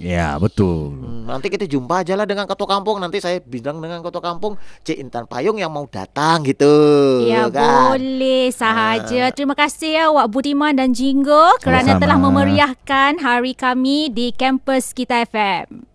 Ya, 0.00 0.40
betul. 0.40 0.96
Hmm, 0.96 1.28
nanti 1.28 1.52
kita 1.52 1.68
jumpa 1.68 2.00
aja 2.00 2.16
lah 2.16 2.24
dengan 2.24 2.48
ketua 2.48 2.64
kampung. 2.64 2.96
Nanti 3.04 3.20
saya 3.20 3.36
bilang 3.44 3.84
dengan 3.84 4.00
ketua 4.00 4.24
kampung 4.24 4.56
Cik 4.80 4.96
Intan 4.96 5.28
Payung 5.28 5.60
yang 5.60 5.68
mau 5.68 5.84
datang 5.84 6.40
gitu. 6.48 6.72
Ya 7.28 7.52
kan? 7.52 7.92
boleh 8.00 8.48
sahaja. 8.48 9.28
Terima 9.28 9.52
kasih 9.52 10.00
ya 10.00 10.04
Wak 10.08 10.32
Budiman 10.32 10.72
dan 10.72 10.96
Jinggo 10.96 11.52
kerana 11.60 12.00
Sama-sama. 12.00 12.00
telah 12.00 12.18
memeriahkan 12.18 13.12
hari 13.20 13.52
kami 13.52 14.08
di 14.08 14.32
kampus 14.32 14.96
kita 14.96 15.28
FM. 15.28 15.89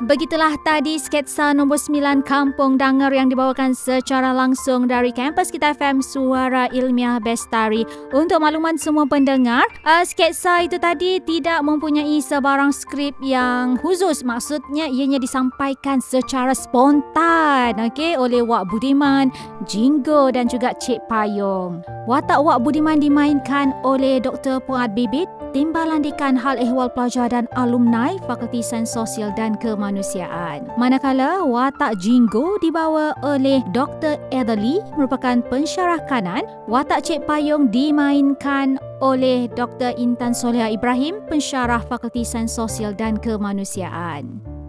Begitulah 0.00 0.56
tadi 0.64 0.96
sketsa 0.96 1.52
nombor 1.52 1.76
9 1.76 2.24
Kampung 2.24 2.80
Dangar 2.80 3.12
yang 3.12 3.28
dibawakan 3.28 3.76
secara 3.76 4.32
langsung 4.32 4.88
dari 4.88 5.12
kampus 5.12 5.52
kita 5.52 5.76
FM 5.76 6.00
Suara 6.00 6.72
Ilmiah 6.72 7.20
Bestari. 7.20 7.84
Untuk 8.08 8.40
makluman 8.40 8.80
semua 8.80 9.04
pendengar, 9.04 9.60
uh, 9.84 10.00
sketsa 10.00 10.64
itu 10.64 10.80
tadi 10.80 11.20
tidak 11.20 11.60
mempunyai 11.60 12.16
sebarang 12.16 12.72
skrip 12.72 13.12
yang 13.20 13.76
khusus. 13.76 14.24
Maksudnya 14.24 14.88
ianya 14.88 15.20
disampaikan 15.20 16.00
secara 16.00 16.56
spontan 16.56 17.76
okay, 17.76 18.16
oleh 18.16 18.40
Wak 18.40 18.72
Budiman, 18.72 19.28
Jinggo 19.68 20.32
dan 20.32 20.48
juga 20.48 20.72
Cik 20.80 21.12
Payung. 21.12 21.84
Watak 22.08 22.40
Wak 22.40 22.64
Budiman 22.64 23.04
dimainkan 23.04 23.76
oleh 23.84 24.16
Dr. 24.16 24.64
Puad 24.64 24.96
Bibit, 24.96 25.28
Timbalan 25.52 26.00
Dekan 26.00 26.38
Hal 26.40 26.56
Ehwal 26.56 26.88
Pelajar 26.94 27.28
dan 27.28 27.50
Alumni 27.58 28.16
Fakulti 28.24 28.64
Sains 28.64 28.88
Sosial 28.88 29.34
dan 29.36 29.60
Kemanusiaan. 29.90 30.70
Manakala 30.78 31.42
watak 31.42 31.98
Jinggo 31.98 32.62
dibawa 32.62 33.10
oleh 33.26 33.58
Dr. 33.74 34.22
Adeli 34.30 34.78
merupakan 34.94 35.42
pensyarah 35.50 35.98
kanan, 36.06 36.46
watak 36.70 37.02
Cik 37.02 37.26
Payung 37.26 37.74
dimainkan 37.74 38.78
oleh 39.02 39.50
Dr. 39.50 39.90
Intan 39.98 40.30
Soleha 40.30 40.70
Ibrahim, 40.70 41.18
pensyarah 41.26 41.82
Fakulti 41.82 42.22
Sains 42.22 42.54
Sosial 42.54 42.94
dan 42.94 43.18
Kemanusiaan. 43.18 44.59